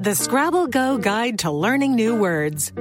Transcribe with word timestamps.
The 0.00 0.14
Scrabble 0.14 0.68
Go 0.68 0.96
Guide 0.96 1.40
to 1.40 1.50
Learning 1.50 1.96
New 1.96 2.14
Words. 2.14 2.72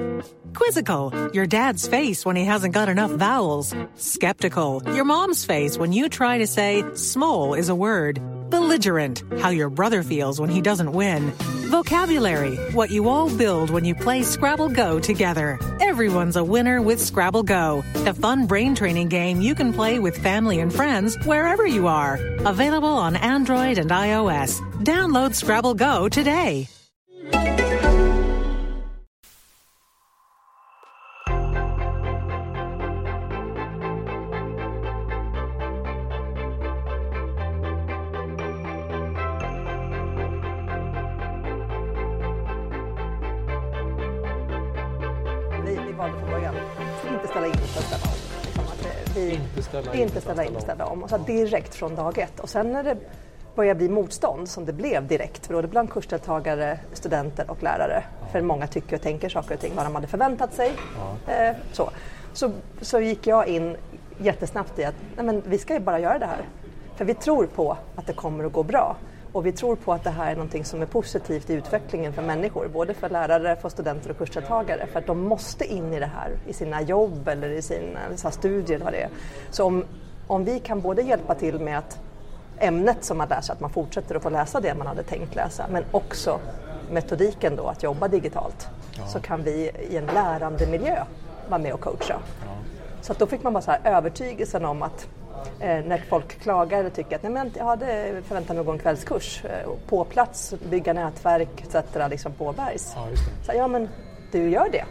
Quizzical, 0.54 1.32
your 1.34 1.48
dad's 1.48 1.88
face 1.88 2.24
when 2.24 2.36
he 2.36 2.46
hasn't 2.46 2.76
got 2.76 2.90
enough 2.90 3.10
vowels. 3.10 3.74
Skeptical, 3.96 4.84
your 4.94 5.04
mom's 5.04 5.44
face 5.44 5.80
when 5.80 5.92
you 5.94 6.10
try 6.10 6.38
to 6.38 6.46
say 6.46 6.86
small 6.94 7.56
is 7.56 7.70
a 7.70 7.76
word. 7.76 8.22
Belligerent, 8.52 9.24
how 9.40 9.50
your 9.50 9.70
brother 9.70 10.04
feels 10.04 10.40
when 10.40 10.50
he 10.50 10.62
doesn't 10.62 10.92
win. 10.94 11.32
Vocabulary, 11.72 12.56
what 12.74 12.92
you 12.92 13.10
all 13.10 13.36
build 13.36 13.72
when 13.72 13.84
you 13.84 13.96
play 13.96 14.22
Scrabble 14.22 14.70
Go 14.70 15.00
together. 15.00 15.60
Everyone's 15.82 16.36
a 16.36 16.44
winner 16.44 16.84
with 16.84 17.02
Scrabble 17.02 17.44
Go, 17.44 17.84
the 18.06 18.14
fun 18.14 18.46
brain 18.46 18.76
training 18.76 19.10
game 19.10 19.42
you 19.42 19.56
can 19.56 19.74
play 19.74 19.98
with 19.98 20.16
family 20.16 20.60
and 20.60 20.72
friends 20.72 21.18
wherever 21.26 21.66
you 21.66 21.88
are. 21.88 22.20
Available 22.46 22.88
on 22.88 23.16
Android 23.16 23.80
and 23.80 23.90
iOS. 23.90 24.62
Download 24.84 25.34
Scrabble 25.34 25.74
Go 25.74 26.08
today. 26.08 26.68
Inte 47.12 47.28
ställa 47.28 47.48
in, 47.48 47.54
om. 47.98 48.12
Liksom 48.46 48.64
eh, 48.84 50.62
ställa 50.62 50.86
om. 50.86 51.04
Och 51.04 51.10
så 51.10 51.18
direkt 51.18 51.76
från 51.76 51.96
dag 51.96 52.18
ett. 52.18 52.40
Och 52.40 52.50
sen 52.50 52.72
när 52.72 52.84
det 52.84 52.98
började 53.58 53.78
bli 53.78 53.90
motstånd, 53.90 54.50
som 54.50 54.66
det 54.66 54.74
blev 54.74 55.08
direkt, 55.08 55.50
både 55.50 55.68
bland 55.68 55.92
kursdeltagare, 55.92 56.80
studenter 56.94 57.52
och 57.52 57.64
lärare, 57.64 58.04
för 58.32 58.42
många 58.42 58.68
tycker 58.68 58.96
och 58.96 59.02
tänker 59.02 59.30
saker 59.30 59.54
och 59.56 59.62
ting 59.62 59.74
vad 59.76 59.86
de 59.86 59.96
hade 59.96 60.08
förväntat 60.08 60.54
sig. 60.54 60.72
Eh, 61.28 61.56
så. 61.72 61.90
Så, 62.34 62.52
så 62.82 63.00
gick 63.00 63.28
jag 63.28 63.48
in 63.48 63.76
jättesnabbt 64.18 64.80
i 64.80 64.84
att 64.84 64.96
nej 65.16 65.26
men, 65.26 65.44
vi 65.46 65.58
ska 65.58 65.74
ju 65.74 65.80
bara 65.80 66.00
göra 66.00 66.20
det 66.20 66.26
här. 66.26 66.46
För 66.96 67.06
vi 67.06 67.14
tror 67.14 67.46
på 67.46 67.78
att 67.96 68.08
det 68.08 68.14
kommer 68.14 68.44
att 68.44 68.54
gå 68.54 68.64
bra. 68.64 68.96
Och 69.32 69.46
vi 69.46 69.52
tror 69.52 69.76
på 69.76 69.94
att 69.94 70.04
det 70.04 70.10
här 70.10 70.32
är 70.32 70.36
någonting 70.36 70.66
som 70.66 70.82
är 70.82 70.86
positivt 70.86 71.50
i 71.50 71.54
utvecklingen 71.54 72.14
för 72.14 72.22
människor, 72.22 72.68
både 72.68 72.94
för 72.94 73.10
lärare, 73.10 73.56
för 73.56 73.70
studenter 73.70 74.12
och 74.12 74.18
kursdeltagare. 74.18 74.88
För 74.92 75.00
att 75.00 75.08
de 75.08 75.22
måste 75.22 75.66
in 75.66 75.94
i 75.94 76.00
det 76.00 76.12
här 76.16 76.32
i 76.48 76.54
sina 76.54 76.82
jobb 76.82 77.28
eller 77.28 77.50
i 77.50 77.62
sina, 77.62 78.00
sina 78.16 78.32
studier 78.32 78.80
vad 78.80 78.94
det 78.94 79.02
är. 79.02 79.10
Så 79.50 79.66
om, 79.66 79.84
om 80.28 80.46
vi 80.46 80.60
kan 80.60 80.82
både 80.82 81.02
hjälpa 81.02 81.36
till 81.36 81.60
med 81.60 81.78
att 81.78 82.00
ämnet 82.60 83.04
som 83.04 83.18
man 83.18 83.28
lär 83.30 83.42
sig, 83.42 83.54
att 83.54 83.60
man 83.60 83.70
fortsätter 83.70 84.16
att 84.16 84.24
få 84.24 84.30
läsa 84.30 84.60
det 84.60 84.74
man 84.74 84.88
hade 84.88 85.04
tänkt 85.04 85.36
läsa, 85.36 85.66
men 85.72 85.84
också 85.92 86.40
metodiken 86.92 87.56
då 87.56 87.68
att 87.68 87.84
jobba 87.84 88.08
digitalt, 88.08 88.68
så 89.08 89.20
kan 89.20 89.44
vi 89.44 89.72
i 89.90 89.98
en 89.98 90.06
lärande 90.06 90.68
miljö 90.68 91.04
vara 91.50 91.60
med 91.60 91.74
och 91.74 91.82
coacha. 91.82 92.20
Så 93.02 93.12
att 93.12 93.20
då 93.20 93.28
fick 93.28 93.44
man 93.44 93.54
bara 93.54 93.62
så 93.62 93.72
här 93.72 93.80
övertygelsen 93.84 94.66
om 94.66 94.82
att 94.82 95.08
eh, 95.60 95.86
när 95.86 96.04
folk 96.10 96.40
klagar 96.40 96.86
och 96.86 96.94
tycker 96.94 97.16
att 97.16 97.24
Nej, 97.24 97.32
men 97.32 97.52
jag 97.58 97.66
hade 97.66 98.22
förväntat 98.28 98.56
mig 98.56 98.60
att 98.60 98.66
gå 98.66 98.72
en 98.72 98.80
kvällskurs 98.80 99.46
eh, 99.46 99.70
på 99.90 100.04
plats, 100.04 100.54
bygga 100.70 100.94
nätverk 100.94 101.62
etc. 101.62 101.76
Liksom 102.10 102.32
på 102.32 102.54
Bergs. 102.54 102.94
Ja. 102.96 103.08
Så, 103.46 103.52
ja 103.56 103.68
men 103.68 103.90
du 104.32 104.50
gör 104.50 104.70
det. 104.72 104.86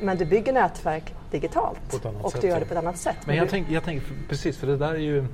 Men 0.00 0.16
du 0.16 0.24
bygger 0.24 0.52
nätverk 0.52 1.14
digitalt 1.30 2.04
och 2.22 2.32
sätt, 2.32 2.40
du 2.40 2.46
gör 2.46 2.54
ja. 2.54 2.60
det 2.60 2.66
på 2.66 2.74
ett 2.74 2.78
annat 2.78 2.98
sätt. 2.98 3.16
Men 3.26 3.36
jag 3.36 3.46
du, 3.46 3.50
tänker, 3.50 3.72
jag 3.72 3.84
tänker 3.84 4.06
precis, 4.28 4.58
för 4.58 4.66
det 4.66 4.76
där 4.76 4.94
är 4.94 4.98
ju... 4.98 5.26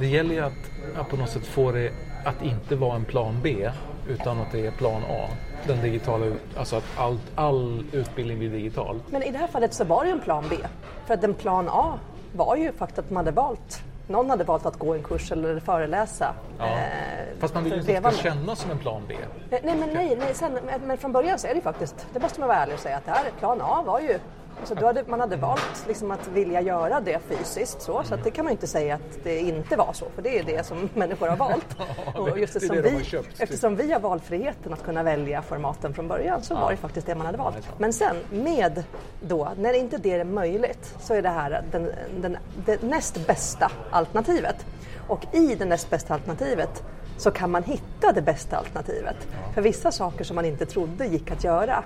Det 0.00 0.06
gäller 0.06 0.34
ju 0.34 0.40
att, 0.40 0.52
att 0.96 1.08
på 1.08 1.16
något 1.16 1.30
sätt 1.30 1.46
få 1.46 1.72
det 1.72 1.92
att 2.24 2.42
inte 2.42 2.76
vara 2.76 2.96
en 2.96 3.04
plan 3.04 3.40
B 3.42 3.70
utan 4.08 4.40
att 4.40 4.52
det 4.52 4.66
är 4.66 4.70
plan 4.70 5.02
A. 5.10 5.28
Den 5.66 5.82
digitala, 5.82 6.26
alltså 6.56 6.76
att 6.76 6.84
all, 6.96 7.18
all 7.34 7.84
utbildning 7.92 8.38
blir 8.38 8.50
digital. 8.50 9.00
Men 9.10 9.22
i 9.22 9.30
det 9.30 9.38
här 9.38 9.46
fallet 9.46 9.74
så 9.74 9.84
var 9.84 10.04
det 10.04 10.08
ju 10.08 10.12
en 10.12 10.20
plan 10.20 10.44
B. 10.50 10.56
För 11.06 11.14
att 11.14 11.24
en 11.24 11.34
plan 11.34 11.68
A 11.68 11.98
var 12.32 12.56
ju 12.56 12.72
faktiskt 12.72 12.98
att 12.98 13.10
man 13.10 13.16
hade 13.26 13.30
valt 13.36 13.82
någon 14.08 14.30
hade 14.30 14.44
valt 14.44 14.66
att 14.66 14.78
gå 14.78 14.94
en 14.94 15.02
kurs 15.02 15.32
eller 15.32 15.60
föreläsa. 15.60 16.34
Ja. 16.58 16.64
eh, 16.66 16.72
Fast 17.38 17.54
man 17.54 17.64
vill 17.64 17.72
ju 17.72 17.78
inte 17.80 17.98
att 17.98 18.04
det 18.04 18.10
ska 18.12 18.22
kännas 18.22 18.58
som 18.58 18.70
en 18.70 18.78
plan 18.78 19.02
B. 19.08 19.14
Nej 19.50 19.60
men 19.64 19.78
nej, 19.94 20.16
nej 20.20 20.34
sen, 20.34 20.52
men- 20.66 20.80
men 20.86 20.98
från 20.98 21.12
början 21.12 21.38
så 21.38 21.46
är 21.46 21.50
det 21.50 21.56
ju 21.56 21.62
faktiskt, 21.62 22.06
det 22.12 22.20
måste 22.20 22.40
man 22.40 22.48
vara 22.48 22.58
ärlig 22.58 22.74
och 22.74 22.80
säga 22.80 22.96
att 22.96 23.04
det 23.04 23.10
här 23.10 23.24
plan 23.38 23.60
A 23.62 23.82
var 23.86 24.00
ju 24.00 24.18
Då 24.80 24.86
hade, 24.86 25.04
man 25.06 25.20
hade 25.20 25.36
valt 25.36 25.84
liksom 25.88 26.10
att 26.10 26.28
vilja 26.28 26.60
göra 26.60 27.00
det 27.00 27.18
fysiskt 27.28 27.82
så, 27.82 28.02
så 28.04 28.16
det 28.16 28.30
kan 28.30 28.44
man 28.44 28.52
ju 28.52 28.54
inte 28.54 28.66
säga 28.66 28.94
att 28.94 29.24
det 29.24 29.40
inte 29.40 29.76
var 29.76 29.92
så, 29.92 30.06
för 30.14 30.22
det 30.22 30.38
är 30.38 30.42
det 30.42 30.66
som 30.66 30.88
människor 30.94 31.28
har 31.28 31.36
valt. 31.36 31.76
Och 32.14 32.38
just 32.38 32.56
eftersom, 32.56 32.82
vi, 32.82 33.04
köpt, 33.04 33.30
typ. 33.30 33.42
eftersom 33.42 33.76
vi 33.76 33.92
har 33.92 34.00
valfriheten 34.00 34.72
att 34.72 34.84
kunna 34.84 35.02
välja 35.02 35.42
formaten 35.42 35.94
från 35.94 36.08
början 36.08 36.42
så 36.42 36.54
var 36.54 36.70
det 36.70 36.76
faktiskt 36.76 37.06
det 37.06 37.14
man 37.14 37.26
hade 37.26 37.38
valt. 37.38 37.68
Men 37.78 37.92
sen 37.92 38.16
med 38.30 38.84
då, 39.20 39.52
när 39.58 39.72
inte 39.72 39.98
det 39.98 40.12
är 40.12 40.24
möjligt, 40.24 40.94
så 41.00 41.14
är 41.14 41.22
det 41.22 41.28
här 41.28 41.64
den, 41.72 41.90
den, 42.20 42.36
det 42.66 42.82
näst 42.82 43.26
bästa 43.26 43.70
alternativet. 43.90 44.66
Och 45.08 45.26
i 45.32 45.54
det 45.54 45.64
näst 45.64 45.90
bästa 45.90 46.14
alternativet 46.14 46.82
så 47.16 47.30
kan 47.30 47.50
man 47.50 47.62
hitta 47.62 48.12
det 48.12 48.22
bästa 48.22 48.56
alternativet. 48.56 49.16
För 49.54 49.62
vissa 49.62 49.92
saker 49.92 50.24
som 50.24 50.36
man 50.36 50.44
inte 50.44 50.66
trodde 50.66 51.06
gick 51.06 51.30
att 51.30 51.44
göra. 51.44 51.84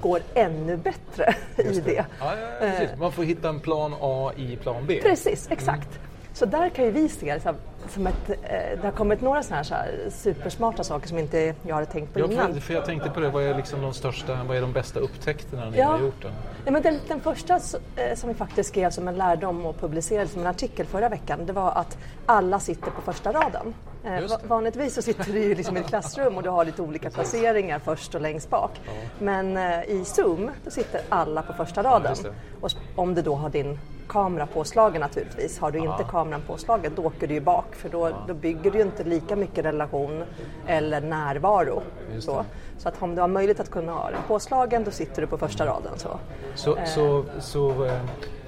Går 0.00 0.20
ännu 0.34 0.76
bättre 0.76 1.34
i 1.56 1.80
det. 1.80 1.92
Ja, 1.92 2.04
ja, 2.20 2.46
precis. 2.60 2.98
Man 2.98 3.12
får 3.12 3.22
hitta 3.22 3.48
en 3.48 3.60
plan 3.60 3.94
A 4.00 4.32
i 4.36 4.56
plan 4.56 4.84
B. 4.86 5.00
Precis, 5.02 5.46
exakt. 5.50 5.88
Så 6.32 6.46
där 6.46 6.68
kan 6.68 6.84
ju 6.84 6.90
vi 6.90 7.08
se 7.08 7.34
det 7.34 7.54
som, 7.88 8.06
ett, 8.06 8.30
eh, 8.30 8.36
det 8.80 8.80
har 8.82 8.90
kommit 8.90 9.20
några 9.20 9.42
sådana 9.42 9.56
här, 9.56 9.64
så 9.64 9.74
här 9.74 10.10
supersmarta 10.10 10.84
saker 10.84 11.08
som 11.08 11.18
inte 11.18 11.54
jag 11.66 11.74
hade 11.74 11.86
tänkt 11.86 12.12
på 12.14 12.20
Ja, 12.20 12.24
innan. 12.26 12.60
för, 12.60 12.74
jag 12.74 12.84
tänkte 12.84 13.10
på 13.10 13.20
det, 13.20 13.28
vad 13.28 13.42
är 13.42 13.54
liksom 13.54 13.82
de 13.82 13.94
största, 13.94 14.38
vad 14.48 14.56
är 14.56 14.60
de 14.60 14.72
bästa 14.72 15.00
upptäckterna 15.00 15.70
ni 15.70 15.78
Ja. 15.78 15.86
har 15.86 15.98
gjort? 15.98 16.22
Den? 16.22 16.32
Ja, 16.64 16.70
men 16.70 16.82
den, 16.82 16.98
den 17.08 17.20
första 17.20 17.54
eh, 17.96 18.14
som 18.14 18.28
vi 18.28 18.34
faktiskt 18.34 18.68
skrev 18.70 18.90
som 18.90 19.08
en 19.08 19.14
lärdom 19.16 19.66
och 19.66 19.80
publicerade 19.80 20.28
som 20.28 20.40
en 20.40 20.46
artikel 20.46 20.86
förra 20.86 21.08
veckan, 21.08 21.46
det 21.46 21.52
var 21.52 21.70
att 21.72 21.98
alla 22.26 22.60
sitter 22.60 22.90
på 22.90 23.00
första 23.12 23.32
raden. 23.32 23.74
Eh, 24.08 24.48
vanligtvis 24.48 24.94
så 24.94 25.02
sitter 25.02 25.32
du 25.32 25.38
ju 25.38 25.54
liksom 25.54 25.76
i 25.76 25.80
ett 25.80 25.86
klassrum 25.86 26.36
och 26.36 26.42
du 26.42 26.48
har 26.48 26.64
lite 26.64 26.82
olika 26.82 27.10
placeringar 27.10 27.78
först 27.78 28.14
och 28.14 28.20
längst 28.20 28.50
bak. 28.50 28.80
Men 29.18 29.56
eh, 29.56 29.82
i 29.82 30.04
Zoom, 30.04 30.50
då 30.64 30.70
sitter 30.70 31.00
alla 31.08 31.42
på 31.42 31.52
första 31.52 31.82
raden. 31.82 32.16
det. 32.22 32.32
och 32.60 32.70
om 32.96 33.14
du 33.14 33.22
då 33.22 33.34
har 33.34 33.50
din 33.50 33.78
kamera 34.08 34.46
påslagen 34.46 35.00
naturligtvis. 35.00 35.58
Har 35.58 35.70
du 35.70 35.78
inte 35.78 36.04
kameran 36.10 36.42
påslagen 36.46 36.92
då 36.96 37.02
åker 37.02 37.26
du 37.26 37.34
ju 37.34 37.40
bak 37.40 37.74
för 37.74 37.88
då, 37.88 38.10
då 38.28 38.34
bygger 38.34 38.70
du 38.70 38.78
ju 38.78 38.84
inte 38.84 39.04
lika 39.04 39.36
mycket 39.36 39.64
relation 39.64 40.24
eller 40.66 41.00
närvaro. 41.00 41.82
Så. 42.18 42.44
så 42.78 42.88
att 42.88 43.02
om 43.02 43.14
du 43.14 43.20
har 43.20 43.28
möjlighet 43.28 43.60
att 43.60 43.70
kunna 43.70 43.92
ha 43.92 44.10
den 44.10 44.20
påslagen 44.28 44.84
då 44.84 44.90
sitter 44.90 45.22
du 45.22 45.28
på 45.28 45.38
första 45.38 45.66
raden. 45.66 45.92
Så. 45.96 46.18
Så, 46.54 46.78
så, 46.86 47.24
så, 47.40 47.84
eh, 47.84 48.00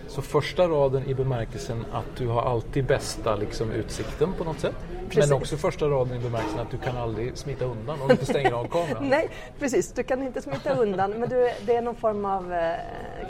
så 0.09 0.23
första 0.23 0.69
raden 0.69 1.07
i 1.07 1.15
bemärkelsen 1.15 1.85
att 1.93 2.17
du 2.17 2.29
har 2.29 2.43
alltid 2.43 2.87
bästa 2.87 3.37
liksom, 3.37 3.71
utsikten 3.71 4.33
på 4.39 4.45
något 4.45 4.61
sätt. 4.61 4.75
Precis. 5.11 5.31
Men 5.31 5.39
också 5.39 5.57
första 5.57 5.87
raden 5.89 6.17
i 6.17 6.19
bemärkelsen 6.19 6.61
att 6.61 6.71
du 6.71 6.79
kan 6.79 6.97
aldrig 6.97 7.39
smita 7.39 7.65
undan 7.65 8.01
om 8.03 8.09
du 8.09 8.13
inte 8.13 8.27
stänger 8.27 8.53
av 8.53 8.65
kameran. 8.65 9.09
Nej, 9.09 9.29
precis. 9.59 9.93
Du 9.93 10.03
kan 10.03 10.23
inte 10.23 10.43
smita 10.43 10.75
undan, 10.75 11.11
men 11.11 11.29
du, 11.29 11.51
det 11.67 11.77
är 11.77 11.83
någon 11.83 11.95
form 11.97 12.25
av, 12.25 12.53
eh, 12.53 12.75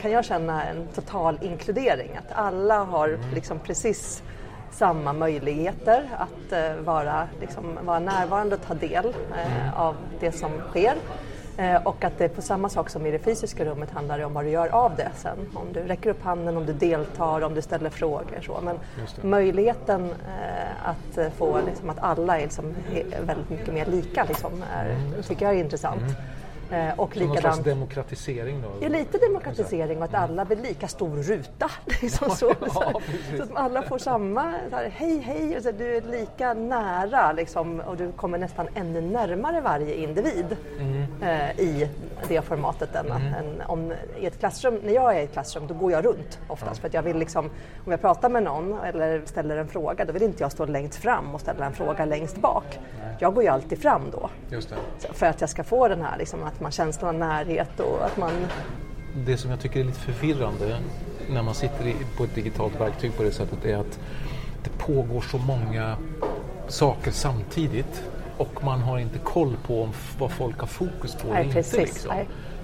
kan 0.00 0.10
jag 0.10 0.24
känna, 0.24 0.64
en 0.64 0.86
total 0.94 1.38
inkludering. 1.42 2.10
Att 2.16 2.32
alla 2.38 2.84
har 2.84 3.18
liksom 3.34 3.58
precis 3.58 4.22
samma 4.70 5.12
möjligheter 5.12 6.10
att 6.18 6.52
eh, 6.52 6.74
vara, 6.76 7.28
liksom, 7.40 7.78
vara 7.82 7.98
närvarande 7.98 8.56
och 8.56 8.62
ta 8.66 8.74
del 8.74 9.14
eh, 9.36 9.80
av 9.80 9.96
det 10.20 10.32
som 10.32 10.50
sker. 10.70 10.94
Eh, 11.56 11.82
och 11.82 12.04
att 12.04 12.18
det 12.18 12.28
på 12.28 12.42
samma 12.42 12.68
sak 12.68 12.90
som 12.90 13.06
i 13.06 13.10
det 13.10 13.18
fysiska 13.18 13.64
rummet 13.64 13.90
handlar 13.90 14.18
det 14.18 14.24
om 14.24 14.34
vad 14.34 14.44
du 14.44 14.50
gör 14.50 14.68
av 14.68 14.96
det 14.96 15.10
sen. 15.16 15.38
Om 15.54 15.72
du 15.72 15.80
räcker 15.80 16.10
upp 16.10 16.22
handen, 16.22 16.56
om 16.56 16.66
du 16.66 16.72
deltar, 16.72 17.40
om 17.40 17.54
du 17.54 17.62
ställer 17.62 17.90
frågor. 17.90 18.40
Så. 18.42 18.60
Men 18.62 18.78
möjligheten 19.22 20.04
eh, 20.04 20.88
att 20.88 21.18
eh, 21.18 21.30
få 21.30 21.58
liksom, 21.66 21.90
att 21.90 21.98
alla 21.98 22.38
är 22.38 22.42
liksom, 22.42 22.74
väldigt 23.26 23.50
mycket 23.50 23.74
mer 23.74 23.86
lika 23.86 24.24
liksom, 24.24 24.52
är, 24.76 25.22
tycker 25.22 25.46
jag 25.46 25.54
är 25.54 25.58
intressant. 25.58 26.02
Eh, 26.72 27.00
och 27.00 27.12
Som 27.14 27.22
någon 27.22 27.36
slags 27.36 27.44
likadant 27.56 27.64
demokratisering 27.64 28.62
då? 28.62 28.68
Ja, 28.80 28.88
lite 28.88 29.18
demokratisering 29.18 29.98
och 29.98 30.04
att 30.04 30.14
alla 30.14 30.44
blir 30.44 30.56
lika 30.56 30.88
stor 30.88 31.16
ruta. 31.16 31.70
Liksom 32.02 32.30
så, 32.30 32.54
Ja, 32.60 33.00
så, 33.36 33.42
att 33.42 33.50
alla 33.54 33.82
får 33.82 33.98
samma, 33.98 34.54
så 34.70 34.76
här, 34.76 34.88
hej 34.96 35.18
hej, 35.18 35.56
och 35.56 35.62
så, 35.62 35.70
du 35.72 35.96
är 35.96 36.00
lika 36.00 36.54
nära 36.54 37.32
liksom, 37.32 37.80
och 37.80 37.96
du 37.96 38.12
kommer 38.12 38.38
nästan 38.38 38.68
ännu 38.74 39.00
närmare 39.00 39.60
varje 39.60 39.94
individ 39.94 40.56
Mm. 40.80 41.04
eh, 41.22 41.60
i 41.60 41.88
det 42.28 42.42
formatet. 42.42 42.94
Än, 42.94 43.12
än 43.12 43.62
om, 43.66 43.92
I 44.20 44.26
ett 44.26 44.38
klassrum, 44.38 44.80
när 44.84 44.92
jag 44.92 45.16
är 45.16 45.20
i 45.20 45.24
ett 45.24 45.32
klassrum 45.32 45.66
då 45.66 45.74
går 45.74 45.92
jag 45.92 46.04
runt 46.04 46.38
oftast 46.48 46.80
för 46.80 46.88
att 46.88 46.94
jag 46.94 47.02
vill 47.02 47.16
liksom, 47.18 47.50
om 47.84 47.90
jag 47.92 48.00
pratar 48.00 48.28
med 48.28 48.42
någon 48.42 48.78
eller 48.80 49.22
ställer 49.26 49.56
en 49.56 49.68
fråga 49.68 50.04
då 50.04 50.12
vill 50.12 50.22
inte 50.22 50.42
jag 50.42 50.52
stå 50.52 50.64
längst 50.66 50.98
fram 50.98 51.34
och 51.34 51.40
ställa 51.40 51.66
en 51.66 51.72
fråga 51.72 52.04
längst 52.04 52.36
bak. 52.36 52.78
Jag 53.18 53.34
går 53.34 53.42
ju 53.44 53.48
alltid 53.48 53.82
fram 53.82 54.02
då. 54.12 54.30
Just 54.50 54.68
det. 55.00 55.12
För 55.12 55.26
att 55.26 55.40
jag 55.40 55.50
ska 55.50 55.64
få 55.64 55.88
den 55.88 56.02
här 56.02 56.18
liksom, 56.18 56.42
att 56.42 56.59
man 56.60 56.72
känslan 56.72 57.08
av 57.08 57.14
närhet 57.14 57.80
och 57.80 58.04
att 58.04 58.16
man 58.16 58.30
Det 59.14 59.36
som 59.36 59.50
jag 59.50 59.60
tycker 59.60 59.80
är 59.80 59.84
lite 59.84 60.00
förvirrande 60.00 60.78
när 61.28 61.42
man 61.42 61.54
sitter 61.54 61.94
på 62.16 62.24
ett 62.24 62.34
digitalt 62.34 62.80
verktyg 62.80 63.16
på 63.16 63.22
det 63.22 63.32
sättet 63.32 63.64
är 63.64 63.76
att 63.76 64.00
det 64.64 64.70
pågår 64.78 65.20
så 65.20 65.38
många 65.38 65.96
saker 66.68 67.10
samtidigt 67.10 68.02
och 68.36 68.64
man 68.64 68.80
har 68.80 68.98
inte 68.98 69.18
koll 69.18 69.56
på 69.66 69.82
om, 69.82 69.92
vad 70.18 70.30
folk 70.30 70.60
har 70.60 70.66
fokus 70.66 71.14
på 71.14 71.28
eller 71.28 71.42
inte. 71.42 71.54
precis. 71.54 71.78
Liksom. 71.78 72.14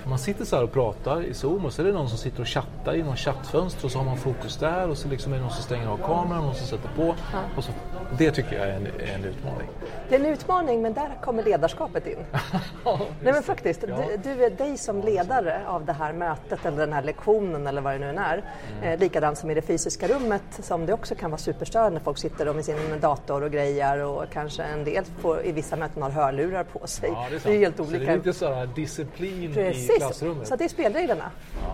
För 0.03 0.09
man 0.09 0.19
sitter 0.19 0.45
så 0.45 0.57
här 0.57 0.63
och 0.63 0.73
pratar 0.73 1.23
i 1.23 1.35
Zoom 1.35 1.65
och 1.65 1.73
så 1.73 1.83
är 1.83 1.87
det 1.87 1.93
någon 1.93 2.09
som 2.09 2.19
sitter 2.19 2.41
och 2.41 2.49
chattar 2.49 2.95
i 2.95 3.03
någon 3.03 3.17
chattfönster 3.17 3.85
och 3.85 3.93
så 3.93 3.99
har 3.99 4.05
man 4.05 4.17
fokus 4.17 4.57
där 4.57 4.89
och 4.89 4.99
så 4.99 5.09
liksom 5.09 5.33
är 5.33 5.37
det 5.37 5.43
någon 5.43 5.53
som 5.53 5.63
stänger 5.63 5.89
av 5.89 5.97
kameran 5.97 6.39
och 6.39 6.45
någon 6.45 6.55
som 6.55 6.67
sätter 6.67 6.89
på. 6.97 7.15
Och 7.57 7.65
så, 7.65 7.73
det 8.19 8.31
tycker 8.31 8.57
jag 8.59 8.69
är 8.69 8.73
en, 8.73 8.87
en 8.87 9.25
utmaning. 9.25 9.69
Det 10.09 10.15
är 10.15 10.21
en 10.21 10.27
utmaning 10.27 10.83
men 10.83 10.93
där 10.93 11.11
kommer 11.23 11.43
ledarskapet 11.43 12.07
in. 12.07 12.19
Nej 13.23 13.33
men 13.33 13.43
faktiskt, 13.43 13.81
du, 13.81 14.19
du 14.23 14.45
är 14.45 14.51
dig 14.51 14.79
som 14.79 15.01
ledare 15.01 15.61
av 15.67 15.85
det 15.85 15.93
här 15.93 16.13
mötet 16.13 16.67
eller 16.67 16.79
den 16.79 16.93
här 16.93 17.03
lektionen 17.03 17.67
eller 17.67 17.81
vad 17.81 17.93
det 17.93 17.99
nu 17.99 18.09
än 18.09 18.19
är. 18.19 18.45
Mm. 18.79 18.93
Eh, 18.93 18.99
likadant 18.99 19.39
som 19.39 19.51
i 19.51 19.55
det 19.55 19.63
fysiska 19.63 20.09
rummet 20.09 20.43
som 20.51 20.87
det 20.87 20.93
också 20.93 21.15
kan 21.15 21.31
vara 21.31 21.39
superstörande 21.39 21.99
när 21.99 22.05
folk 22.05 22.19
sitter 22.19 22.53
med 22.53 22.65
sin 22.65 23.01
dator 23.01 23.43
och 23.43 23.51
grejer 23.51 24.05
och 24.05 24.25
kanske 24.33 24.63
en 24.63 24.85
del 24.85 25.05
får, 25.05 25.47
i 25.47 25.53
vissa 25.53 25.77
möten 25.77 26.03
har 26.03 26.11
hörlurar 26.11 26.65
på 26.65 26.87
sig. 26.87 27.11
Ja, 27.13 27.27
det 27.31 27.37
är, 27.37 27.41
det 27.45 27.57
är 27.57 27.59
helt 27.59 27.81
olika. 27.81 27.99
Så 27.99 28.05
det 28.05 28.13
är 28.13 28.17
lite 28.17 28.33
så 28.33 28.53
här 28.53 28.67
disciplin 28.67 29.51
i 29.51 29.55
Precis, 29.55 29.97
klassrummet. 29.97 30.49
så 30.49 30.57
det 30.57 30.65
är 30.65 30.69
spelreglerna. 30.69 31.31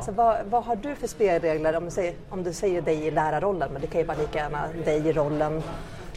Så 0.06 0.12
vad, 0.12 0.36
vad 0.44 0.64
har 0.64 0.76
du 0.76 0.94
för 0.94 1.06
spelregler 1.06 1.76
om 1.76 1.84
du, 1.84 1.90
säger, 1.90 2.14
om 2.28 2.42
du 2.42 2.52
säger 2.52 2.82
dig 2.82 3.06
i 3.06 3.10
lärarrollen, 3.10 3.72
men 3.72 3.80
det 3.80 3.86
kan 3.86 4.00
ju 4.00 4.06
vara 4.06 4.18
lika 4.18 4.38
gärna 4.38 4.68
dig 4.84 5.08
i 5.08 5.12
rollen 5.12 5.62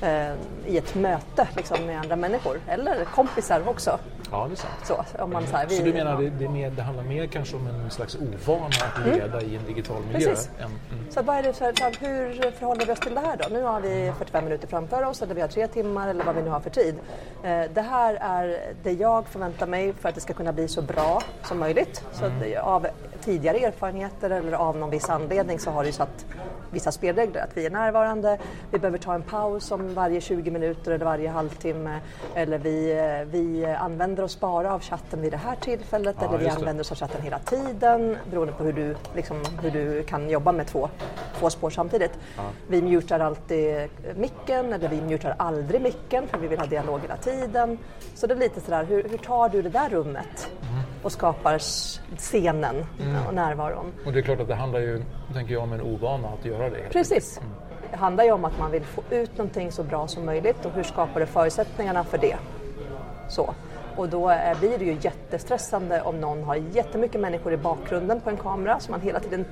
eh, 0.05 0.33
i 0.65 0.77
ett 0.77 0.95
möte 0.95 1.47
liksom, 1.55 1.85
med 1.85 1.99
andra 1.99 2.15
människor 2.15 2.59
eller 2.67 3.05
kompisar 3.05 3.69
också. 3.69 3.99
Ja, 4.31 4.47
det 4.47 4.53
är 4.53 4.55
sant. 4.55 4.73
Så, 5.13 5.23
om 5.23 5.33
man, 5.33 5.47
så, 5.47 5.55
här, 5.57 5.67
Så 5.67 5.83
vi- 5.83 5.91
du 5.91 5.97
menar 5.97 6.21
det, 6.21 6.29
det, 6.29 6.49
mer, 6.49 6.69
det 6.69 6.81
handlar 6.81 7.03
mer 7.03 7.27
kanske 7.27 7.55
om 7.55 7.67
en 7.67 7.91
slags 7.91 8.15
ovana 8.47 8.65
att 8.65 9.05
leda 9.15 9.41
i 9.41 9.55
en 9.55 9.65
digital 9.67 10.01
miljö? 10.13 10.29
Precis. 10.29 10.49
Än, 10.59 10.65
mm. 10.65 11.11
Så 11.11 11.21
vad 11.21 11.35
är 11.37 11.43
det, 11.43 11.53
så 11.53 11.63
här, 11.63 11.73
så 11.77 12.05
hur 12.05 12.51
förhåller 12.51 12.85
vi 12.85 12.91
oss 12.93 12.99
till 12.99 13.13
det 13.15 13.19
här 13.21 13.37
då? 13.37 13.45
Nu 13.51 13.63
har 13.63 13.81
vi 13.81 14.11
45 14.17 14.43
minuter 14.43 14.67
framför 14.67 15.03
oss 15.05 15.21
eller 15.21 15.35
vi 15.35 15.41
har 15.41 15.47
tre 15.47 15.67
timmar 15.67 16.07
eller 16.09 16.23
vad 16.23 16.35
vi 16.35 16.41
nu 16.41 16.49
har 16.49 16.59
för 16.59 16.69
tid. 16.69 16.95
Eh, 17.43 17.61
det 17.73 17.81
här 17.81 18.17
är 18.21 18.59
det 18.83 18.91
jag 18.91 19.27
förväntar 19.27 19.67
mig 19.67 19.93
för 19.93 20.09
att 20.09 20.15
det 20.15 20.21
ska 20.21 20.33
kunna 20.33 20.53
bli 20.53 20.67
så 20.67 20.81
bra 20.81 21.21
som 21.43 21.59
möjligt. 21.59 22.03
Så 22.13 22.25
det- 22.41 22.57
av 22.57 22.87
tidigare 23.23 23.57
erfarenheter 23.57 24.29
eller 24.29 24.53
av 24.53 24.77
någon 24.77 24.89
viss 24.89 25.09
anledning 25.09 25.59
så 25.59 25.71
har 25.71 25.81
det 25.83 25.87
ju 25.87 25.93
satt 25.93 26.25
vissa 26.71 26.91
spelregler. 26.91 27.41
Att 27.43 27.57
vi 27.57 27.65
är 27.65 27.69
närvarande, 27.69 28.37
vi 28.71 28.79
behöver 28.79 28.97
ta 28.97 29.13
en 29.13 29.21
paus 29.21 29.71
om 29.71 29.93
varje 29.93 30.21
20 30.21 30.51
minuter 30.51 30.91
eller 30.91 31.05
varje 31.05 31.29
halvtimme. 31.29 31.99
Eller 32.35 32.57
vi, 32.57 32.91
eh, 32.91 33.27
vi 33.31 33.65
använder 33.65 34.14
och 34.23 34.31
sparar 34.31 34.69
av 34.69 34.81
chatten 34.81 35.21
vid 35.21 35.31
det 35.31 35.37
här 35.37 35.55
tillfället. 35.55 36.15
Ja, 36.19 36.27
eller 36.27 36.37
vi 36.37 36.47
använder 36.47 36.81
oss 36.81 36.91
av 36.91 36.97
chatten 36.97 37.21
hela 37.21 37.39
tiden 37.39 38.17
beroende 38.31 38.53
på 38.53 38.63
hur 38.63 38.73
du, 38.73 38.95
liksom, 39.15 39.37
hur 39.61 39.71
du 39.71 40.03
kan 40.03 40.29
jobba 40.29 40.51
med 40.51 40.67
två, 40.67 40.89
två 41.39 41.49
spår 41.49 41.69
samtidigt. 41.69 42.11
Vi 42.67 42.81
mutar 42.81 43.19
alltid 43.19 43.89
micken 44.15 44.73
eller 44.73 44.89
vi 44.89 45.01
mutar 45.01 45.35
aldrig 45.37 45.81
micken 45.81 46.27
för 46.27 46.37
vi 46.37 46.47
vill 46.47 46.59
ha 46.59 46.65
dialog 46.65 47.01
hela 47.01 47.17
tiden. 47.17 47.77
Så 48.15 48.27
det 48.27 48.33
är 48.33 48.37
lite 48.37 48.61
sådär, 48.61 48.83
hur, 48.83 49.03
hur 49.09 49.17
tar 49.17 49.49
du 49.49 49.61
det 49.61 49.69
där 49.69 49.89
rummet 49.89 50.49
och 51.03 51.11
skapar 51.11 51.59
scenen 52.17 52.85
och 53.27 53.33
närvaron? 53.33 53.93
Och 54.05 54.13
det 54.13 54.19
är 54.19 54.23
klart 54.23 54.39
att 54.39 54.47
det 54.47 54.55
handlar 54.55 54.79
ju, 54.79 55.03
tänker 55.33 55.53
jag, 55.53 55.63
om 55.63 55.73
en 55.73 55.81
ovana 55.81 56.27
att 56.27 56.45
göra 56.45 56.69
det. 56.69 56.89
Precis. 56.91 57.39
Det 57.91 57.97
handlar 57.97 58.23
ju 58.23 58.31
om 58.31 58.45
att 58.45 58.59
man 58.59 58.71
vill 58.71 58.83
få 58.83 59.01
ut 59.09 59.37
någonting 59.37 59.71
så 59.71 59.83
bra 59.83 60.07
som 60.07 60.25
möjligt 60.25 60.65
och 60.65 60.71
hur 60.71 60.83
skapar 60.83 61.19
du 61.19 61.25
förutsättningarna 61.25 62.03
för 62.03 62.17
det? 62.17 62.35
Så. 63.29 63.53
Och 63.95 64.09
då 64.09 64.31
eh, 64.31 64.59
blir 64.59 64.77
det 64.77 64.85
ju 64.85 64.97
jättestressande 65.01 66.01
om 66.01 66.21
någon 66.21 66.43
har 66.43 66.55
jättemycket 66.55 67.21
människor 67.21 67.53
i 67.53 67.57
bakgrunden 67.57 68.21
på 68.21 68.29
en 68.29 68.37
kamera 68.37 68.79
så 68.79 68.91
man 68.91 69.01
hela 69.01 69.19
tiden, 69.19 69.45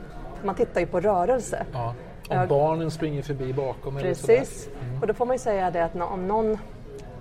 man 0.44 0.56
tittar 0.56 0.81
ju 0.81 0.88
på 0.88 1.00
rörelse. 1.00 1.66
Ja. 1.74 1.94
Om 2.30 2.48
barnen 2.48 2.92
springer 2.92 3.22
förbi 3.22 3.54
bakom 3.54 3.98
eller. 3.98 4.07
Precis. 4.07 4.69
Och 5.01 5.07
då 5.07 5.13
får 5.13 5.25
man 5.25 5.36
ju 5.36 5.40
säga 5.40 5.72
det 5.72 5.84
att 5.84 5.95
om 5.95 6.28
någon 6.28 6.57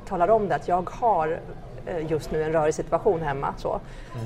talar 0.08 0.30
om 0.30 0.48
det 0.48 0.54
att 0.54 0.68
jag 0.68 0.90
har 0.90 1.40
eh, 1.86 2.10
just 2.10 2.30
nu 2.30 2.42
en 2.42 2.52
rörig 2.52 2.74
situation 2.74 3.22
hemma 3.22 3.54
så, 3.56 3.80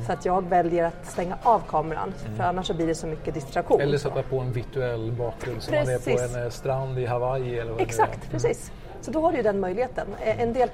så 0.07 0.13
att 0.13 0.25
jag 0.25 0.49
väljer 0.49 0.85
att 0.85 1.07
stänga 1.07 1.39
av 1.43 1.63
kameran 1.69 2.13
för 2.37 2.45
annars 2.45 2.67
så 2.67 2.75
blir 2.75 2.87
det 2.87 2.95
så 2.95 3.07
mycket 3.07 3.35
distraktion. 3.35 3.81
Eller 3.81 3.99
så. 3.99 4.09
sätta 4.09 4.23
på 4.23 4.39
en 4.39 4.53
virtuell 4.53 5.13
bakgrund 5.13 5.63
som 5.63 5.75
man 5.75 5.89
är 5.89 5.99
på 5.99 6.37
en 6.37 6.45
eh, 6.45 6.51
strand 6.51 6.99
i 6.99 7.07
Hawaii 7.07 7.59
eller 7.59 7.73
vad 7.73 7.81
Exakt, 7.81 8.21
det 8.21 8.27
är. 8.27 8.31
precis. 8.31 8.73
Så 9.07 9.13
då 9.13 9.21
har 9.21 9.31
du 9.33 9.37
ju 9.37 9.43
den 9.43 9.61
möjligheten. 9.61 10.07
Eh, 10.23 10.41
En 10.41 10.53
del 10.53 10.69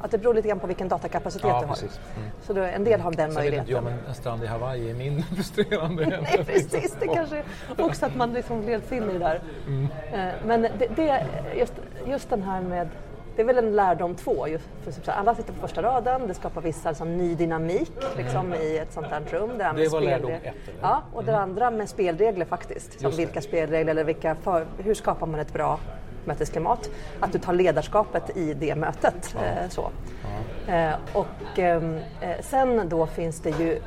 att 0.00 0.10
det 0.10 0.18
beror 0.18 0.34
lite 0.34 0.48
grann 0.48 0.58
på 0.60 0.66
vilken 0.66 0.88
datakapacitet 0.88 1.48
Ja, 1.48 1.60
du 1.60 1.66
har. 1.66 1.76
Mm. 1.78 2.30
Så 2.42 2.52
då, 2.52 2.62
en 2.62 2.84
del 2.84 3.00
har 3.00 3.12
den 3.12 3.32
Sen 3.32 3.42
vet 3.42 3.54
inte 3.54 3.72
jag, 3.72 3.82
möjligheten. 3.82 3.84
men 3.84 4.08
en 4.08 4.14
strand 4.14 4.44
i 4.44 4.46
Hawaii 4.46 4.90
är 4.90 4.94
mindre 4.94 5.22
frustrerande. 5.34 6.06
Nej, 6.22 6.44
precis. 6.44 6.96
Det 7.00 7.06
kanske 7.06 7.42
också 7.78 8.06
att 8.06 8.16
man 8.16 8.32
liksom 8.32 8.62
leds 8.62 8.92
in 8.92 9.10
i 9.10 9.12
det 9.12 9.18
där. 9.18 9.40
Mm. 9.66 9.88
Eh, 10.12 10.34
Men 10.46 10.62
det, 10.62 10.88
det, 10.96 11.26
just, 11.56 11.72
just 12.06 12.30
den 12.30 12.42
här 12.42 12.60
med 12.60 12.88
det 13.36 13.42
är 13.42 13.46
väl 13.46 13.58
en 13.58 13.76
lärdom 13.76 14.14
två. 14.14 14.46
För, 14.82 15.12
alla 15.12 15.34
sitter 15.34 15.52
på 15.52 15.60
första 15.60 15.82
raden, 15.82 16.28
det 16.28 16.34
skapar 16.34 16.60
vissa 16.60 16.88
liksom, 16.88 17.16
ny 17.16 17.34
dynamik 17.34 17.92
liksom, 18.16 18.54
i 18.54 18.78
ett 18.78 18.92
sånt 18.92 19.06
här 19.06 19.20
rum. 19.30 19.50
Det, 19.58 19.64
Mm. 19.64 19.76
Det 19.76 19.88
var 19.88 20.00
lärdom 20.00 20.30
ett, 20.30 20.42
eller? 20.42 20.54
Ja, 20.82 21.02
och 21.12 21.24
det 21.24 21.36
andra 21.38 21.70
med 21.70 21.88
spelregler 21.88 22.44
faktiskt. 22.44 23.00
Som 23.00 23.10
vilka 23.10 23.40
spelregler 23.40 23.90
eller 23.90 24.04
vilka 24.04 24.34
för, 24.34 24.66
hur 24.78 24.94
skapar 24.94 25.26
man 25.26 25.40
ett 25.40 25.52
bra 25.52 25.78
mötesklimat? 26.26 26.90
Att 27.20 27.32
du 27.32 27.38
tar 27.38 27.52
ledarskapet 27.52 28.36
i 28.36 28.54
det 28.54 28.74
mötet. 28.74 29.36
Eh, 29.36 29.68
så. 29.68 29.90
Eh, 30.68 30.94
och 31.12 31.58
ehm, 31.58 31.98
eh, 32.20 32.30
sen 32.42 32.88
då 32.88 33.06
finns 33.06 33.40
det 33.40 33.50
ju 33.50 33.80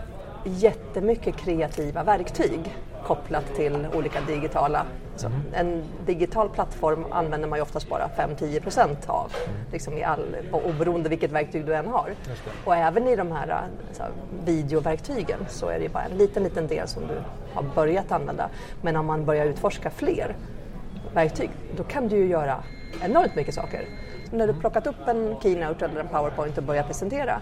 jättemycket 0.43 1.35
kreativa 1.35 2.03
verktyg 2.03 2.75
kopplat 3.07 3.55
till 3.55 3.87
olika 3.93 4.21
digitala. 4.21 4.85
Så 5.15 5.31
en 5.53 5.83
digital 6.05 6.49
plattform 6.49 7.05
använder 7.11 7.47
man 7.47 7.59
ju 7.59 7.63
oftast 7.63 7.89
bara 7.89 8.09
5-10 8.17 8.59
procent 8.61 9.09
av, 9.09 9.31
liksom 9.71 9.97
i 9.97 10.03
all, 10.03 10.35
oberoende 10.51 11.09
vilket 11.09 11.31
verktyg 11.31 11.65
du 11.65 11.75
än 11.75 11.87
har. 11.87 12.13
Och 12.65 12.75
även 12.75 13.07
i 13.07 13.15
de 13.15 13.31
här, 13.31 13.67
så 13.91 14.03
här 14.03 14.11
videoverktygen 14.45 15.39
så 15.49 15.67
är 15.67 15.77
det 15.77 15.83
ju 15.83 15.89
bara 15.89 16.03
en 16.03 16.17
liten, 16.17 16.43
liten 16.43 16.67
del 16.67 16.87
som 16.87 17.07
du 17.07 17.21
har 17.53 17.63
börjat 17.75 18.11
använda. 18.11 18.49
Men 18.81 18.95
om 18.95 19.05
man 19.05 19.25
börjar 19.25 19.45
utforska 19.45 19.89
fler 19.89 20.35
verktyg, 21.13 21.49
då 21.77 21.83
kan 21.83 22.07
du 22.07 22.17
ju 22.17 22.27
göra 22.27 22.63
enormt 23.03 23.35
mycket 23.35 23.53
saker. 23.53 23.85
Så 24.29 24.35
när 24.35 24.47
du 24.47 24.53
plockat 24.53 24.87
upp 24.87 25.07
en 25.07 25.35
keynote 25.41 25.85
eller 25.85 25.99
en 25.99 26.07
powerpoint 26.07 26.57
och 26.57 26.63
börjar 26.63 26.83
presentera, 26.83 27.41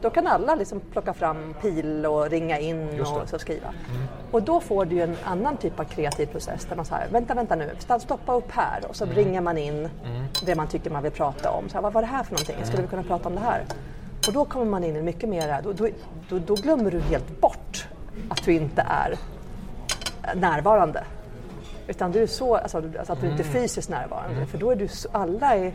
då 0.00 0.10
kan 0.10 0.26
alla 0.26 0.54
liksom 0.54 0.80
plocka 0.80 1.14
fram 1.14 1.54
pil 1.62 2.06
och 2.06 2.30
ringa 2.30 2.58
in 2.58 3.00
och 3.00 3.28
så 3.28 3.38
skriva. 3.38 3.74
Och 4.30 4.42
då 4.42 4.60
får 4.60 4.84
du 4.84 5.00
en 5.02 5.16
annan 5.24 5.56
typ 5.56 5.80
av 5.80 5.84
kreativ 5.84 6.26
process 6.26 6.66
där 6.68 6.76
man 6.76 6.84
säger, 6.84 7.08
vänta, 7.08 7.34
vänta 7.34 7.54
nu, 7.54 7.70
stoppa 8.00 8.34
upp 8.34 8.50
här 8.50 8.80
och 8.88 8.96
så 8.96 9.04
ringer 9.04 9.40
man 9.40 9.58
in 9.58 9.88
det 10.46 10.54
man 10.54 10.68
tycker 10.68 10.90
man 10.90 11.02
vill 11.02 11.12
prata 11.12 11.50
om. 11.50 11.68
Så 11.68 11.74
här, 11.74 11.82
vad 11.82 11.92
var 11.92 12.02
det 12.02 12.08
här 12.08 12.22
för 12.22 12.32
någonting? 12.32 12.56
Skulle 12.62 12.82
vi 12.82 12.88
kunna 12.88 13.02
prata 13.02 13.28
om 13.28 13.34
det 13.34 13.40
här? 13.40 13.64
Och 14.26 14.32
då 14.32 14.44
kommer 14.44 14.66
man 14.66 14.84
in 14.84 14.96
i 14.96 15.02
mycket 15.02 15.28
mer, 15.28 15.62
då, 15.62 15.72
då, 15.72 15.88
då, 16.28 16.38
då 16.38 16.54
glömmer 16.54 16.90
du 16.90 17.00
helt 17.00 17.40
bort 17.40 17.88
att 18.28 18.44
du 18.44 18.52
inte 18.52 18.86
är 18.88 19.18
närvarande. 20.34 21.04
Utan 21.88 22.12
du 22.12 22.22
är 22.22 22.26
så, 22.26 22.56
alltså, 22.56 22.82
alltså 22.98 23.12
att 23.12 23.20
du 23.20 23.28
inte 23.30 23.42
är 23.42 23.60
fysiskt 23.60 23.88
närvarande. 23.90 24.46
För 24.46 24.58
då 24.58 24.70
är 24.70 24.76
du, 24.76 24.88
alla 25.12 25.54
är, 25.54 25.74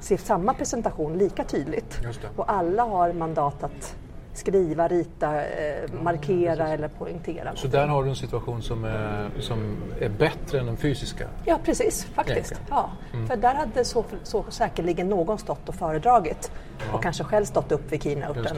ser 0.00 0.16
samma 0.16 0.54
presentation 0.54 1.18
lika 1.18 1.44
tydligt. 1.44 2.00
Och 2.36 2.52
alla 2.52 2.82
har 2.82 3.12
mandat 3.12 3.64
att 3.64 3.96
skriva, 4.34 4.88
rita, 4.88 5.44
eh, 5.46 5.92
markera 6.02 6.68
eller 6.68 6.88
poängtera. 6.88 7.56
Så 7.56 7.68
där 7.68 7.86
har 7.86 8.04
du 8.04 8.10
en 8.10 8.16
situation 8.16 8.62
som 8.62 8.84
är, 8.84 9.30
som 9.40 9.76
är 10.00 10.08
bättre 10.08 10.60
än 10.60 10.66
den 10.66 10.76
fysiska? 10.76 11.28
Ja, 11.44 11.58
precis. 11.64 12.04
Faktiskt. 12.04 12.60
Ja. 12.70 12.90
För 13.28 13.36
där 13.36 13.54
hade 13.54 13.84
så, 13.84 14.04
så 14.22 14.44
säkerligen 14.48 15.08
någon 15.08 15.38
stått 15.38 15.68
och 15.68 15.74
föredragit 15.74 16.50
och 16.92 17.02
kanske 17.02 17.24
själv 17.24 17.44
stått 17.44 17.72
upp 17.72 17.92
vid 17.92 18.02
keynoten 18.02 18.56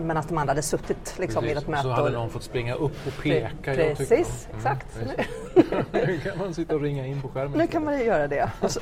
medan 0.00 0.24
de 0.28 0.38
andra 0.38 0.50
hade 0.50 0.62
suttit 0.62 1.14
liksom, 1.18 1.44
i 1.44 1.50
ett 1.52 1.68
möte. 1.68 1.82
Så 1.82 1.88
hade 1.88 2.10
någon 2.10 2.30
fått 2.30 2.42
springa 2.42 2.74
upp 2.74 3.06
och 3.06 3.22
peka. 3.22 3.74
Precis, 3.74 4.06
tycker- 4.46 4.56
exakt. 4.56 4.86
Mm, 4.96 5.84
Nu 5.92 6.18
kan 6.24 6.38
man 6.38 6.54
sitta 6.54 6.74
och 6.74 6.80
ringa 6.80 7.06
in 7.06 7.22
på 7.22 7.28
skärmen. 7.28 7.58
Nu 7.58 7.66
kan 7.66 7.84
man 7.84 7.98
ju 7.98 8.04
göra 8.04 8.28
det. 8.28 8.50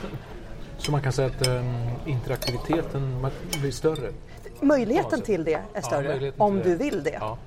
Så, 0.79 0.93
man 0.93 1.03
kan 1.03 1.13
säga 1.13 1.29
att 1.29 1.49
um, 1.49 1.75
interaktiviteten 2.07 3.27
blir 3.61 3.71
större? 3.71 4.11
Möjligheten 4.61 5.19
Ja, 5.19 5.25
till 5.27 5.45
det 5.45 5.55
är 5.55 5.63
Ja, 5.75 5.83
större 5.83 6.09
möjligheten 6.09 6.41
om 6.43 6.61
du 6.61 6.77
vill 6.77 7.03
det. 7.03 7.19
Ja. 7.21 7.39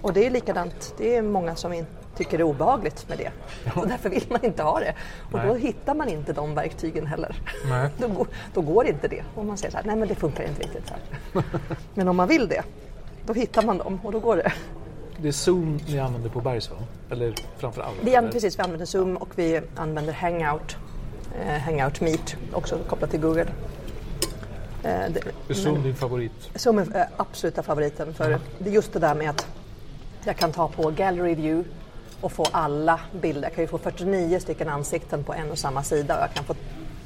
Och 0.00 0.12
det 0.12 0.26
är 0.26 0.30
likadant, 0.30 0.94
det 0.98 1.16
är 1.16 1.22
många 1.22 1.56
som 1.56 1.84
tycker 2.16 2.38
det 2.38 2.42
är 2.42 2.46
obehagligt 2.46 3.08
med 3.08 3.18
det. 3.18 3.30
Och 3.74 3.88
därför 3.88 4.08
vill 4.08 4.26
man 4.28 4.44
inte 4.44 4.62
ha 4.62 4.80
det. 4.80 4.94
Och 5.32 5.38
Nej. 5.38 5.46
då 5.48 5.54
hittar 5.54 5.94
man 5.94 6.08
inte 6.08 6.32
de 6.32 6.54
verktygen 6.54 7.06
heller. 7.06 7.36
Då, 7.98 8.08
går, 8.08 8.26
då 8.54 8.60
går 8.60 8.86
inte 8.86 9.08
det. 9.08 9.22
Och 9.34 9.44
man 9.44 9.56
säger 9.58 9.70
så 9.70 9.76
här, 9.76 9.84
nej 9.84 9.96
men 9.96 10.08
det 10.08 10.14
funkar 10.14 10.44
inte 10.44 10.62
riktigt 10.62 10.86
så 10.88 10.94
här. 10.94 11.44
Men 11.94 12.08
om 12.08 12.16
man 12.16 12.28
vill 12.28 12.48
det, 12.48 12.62
då 13.26 13.32
hittar 13.32 13.62
man 13.62 13.78
dem 13.78 14.00
och 14.04 14.12
då 14.12 14.18
går 14.20 14.36
det. 14.36 14.52
Det 15.16 15.28
är 15.28 15.32
Zoom 15.32 15.80
ni 15.88 15.98
använder 15.98 16.30
på 16.30 16.40
Bergs 16.40 16.70
va? 16.70 16.76
Eller 17.10 17.34
framför 17.58 17.82
allt? 17.82 17.96
Vi 18.02 18.16
använder, 18.16 18.32
precis, 18.32 18.58
vi 18.58 18.62
använder 18.62 18.86
Zoom 18.86 19.16
och 19.16 19.28
vi 19.34 19.60
använder 19.76 20.12
Hangout, 20.12 20.76
eh, 21.40 21.58
Hangout 21.60 22.00
Meet, 22.00 22.36
också 22.52 22.78
kopplat 22.88 23.10
till 23.10 23.20
Google. 23.20 23.46
Eh, 24.84 25.04
Är 25.48 25.54
Zoom 25.54 25.82
din 25.82 25.94
favorit? 25.94 26.32
Som 26.54 26.78
är 26.78 26.96
eh, 26.96 27.02
absoluta 27.16 27.62
favoriten 27.62 28.14
för 28.14 28.38
det 28.58 28.70
är 28.70 28.74
just 28.74 28.92
det 28.92 28.98
där 28.98 29.14
med 29.14 29.30
att 29.30 29.46
jag 30.24 30.36
kan 30.36 30.52
ta 30.52 30.68
på 30.68 30.90
Gallery 30.90 31.34
View 31.34 31.68
och 32.20 32.32
få 32.32 32.44
alla 32.52 33.00
bilder. 33.20 33.42
Jag 33.42 33.54
kan 33.54 33.64
ju 33.64 33.68
få 33.68 33.78
49 33.78 34.38
stycken 34.40 34.68
ansikten 34.68 35.24
på 35.24 35.34
en 35.34 35.50
och 35.50 35.58
samma 35.58 35.82
sida 35.82 36.16
och 36.16 36.22
jag 36.22 36.34
kan 36.34 36.44
få 36.44 36.54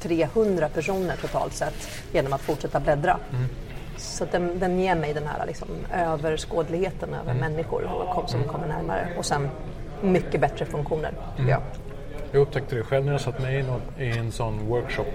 300 0.01 0.69
personer 0.69 1.17
totalt 1.17 1.53
sett 1.53 1.75
genom 2.13 2.33
att 2.33 2.41
fortsätta 2.41 2.81
bläddra. 2.81 3.19
Så 3.97 4.25
att 4.25 4.33
den, 4.33 4.59
den 4.59 4.81
ger 4.81 4.95
mig 4.95 5.15
den 5.15 5.27
här 5.27 5.47
liksom, 5.47 5.69
överskådligheten 5.95 7.15
över 7.15 7.35
människor 7.35 7.83
och 7.85 8.15
kom, 8.15 8.29
som 8.29 8.45
kommer 8.45 8.67
närmare. 8.67 9.09
Och 9.19 9.25
sen 9.25 9.49
mycket 10.03 10.41
bättre 10.41 10.65
funktioner, 10.65 11.15
tycker 11.37 11.51
jag. 11.51 11.63
Jag 12.33 12.41
upptäckte 12.41 12.77
det 12.77 12.83
själv 12.83 13.05
när 13.05 13.13
jag 13.13 13.21
satt 13.21 13.43
med 13.43 13.59
i, 13.61 13.63
någon, 13.63 13.81
i 13.99 14.19
en 14.19 14.33
sån 14.33 14.67
workshop. 14.67 15.07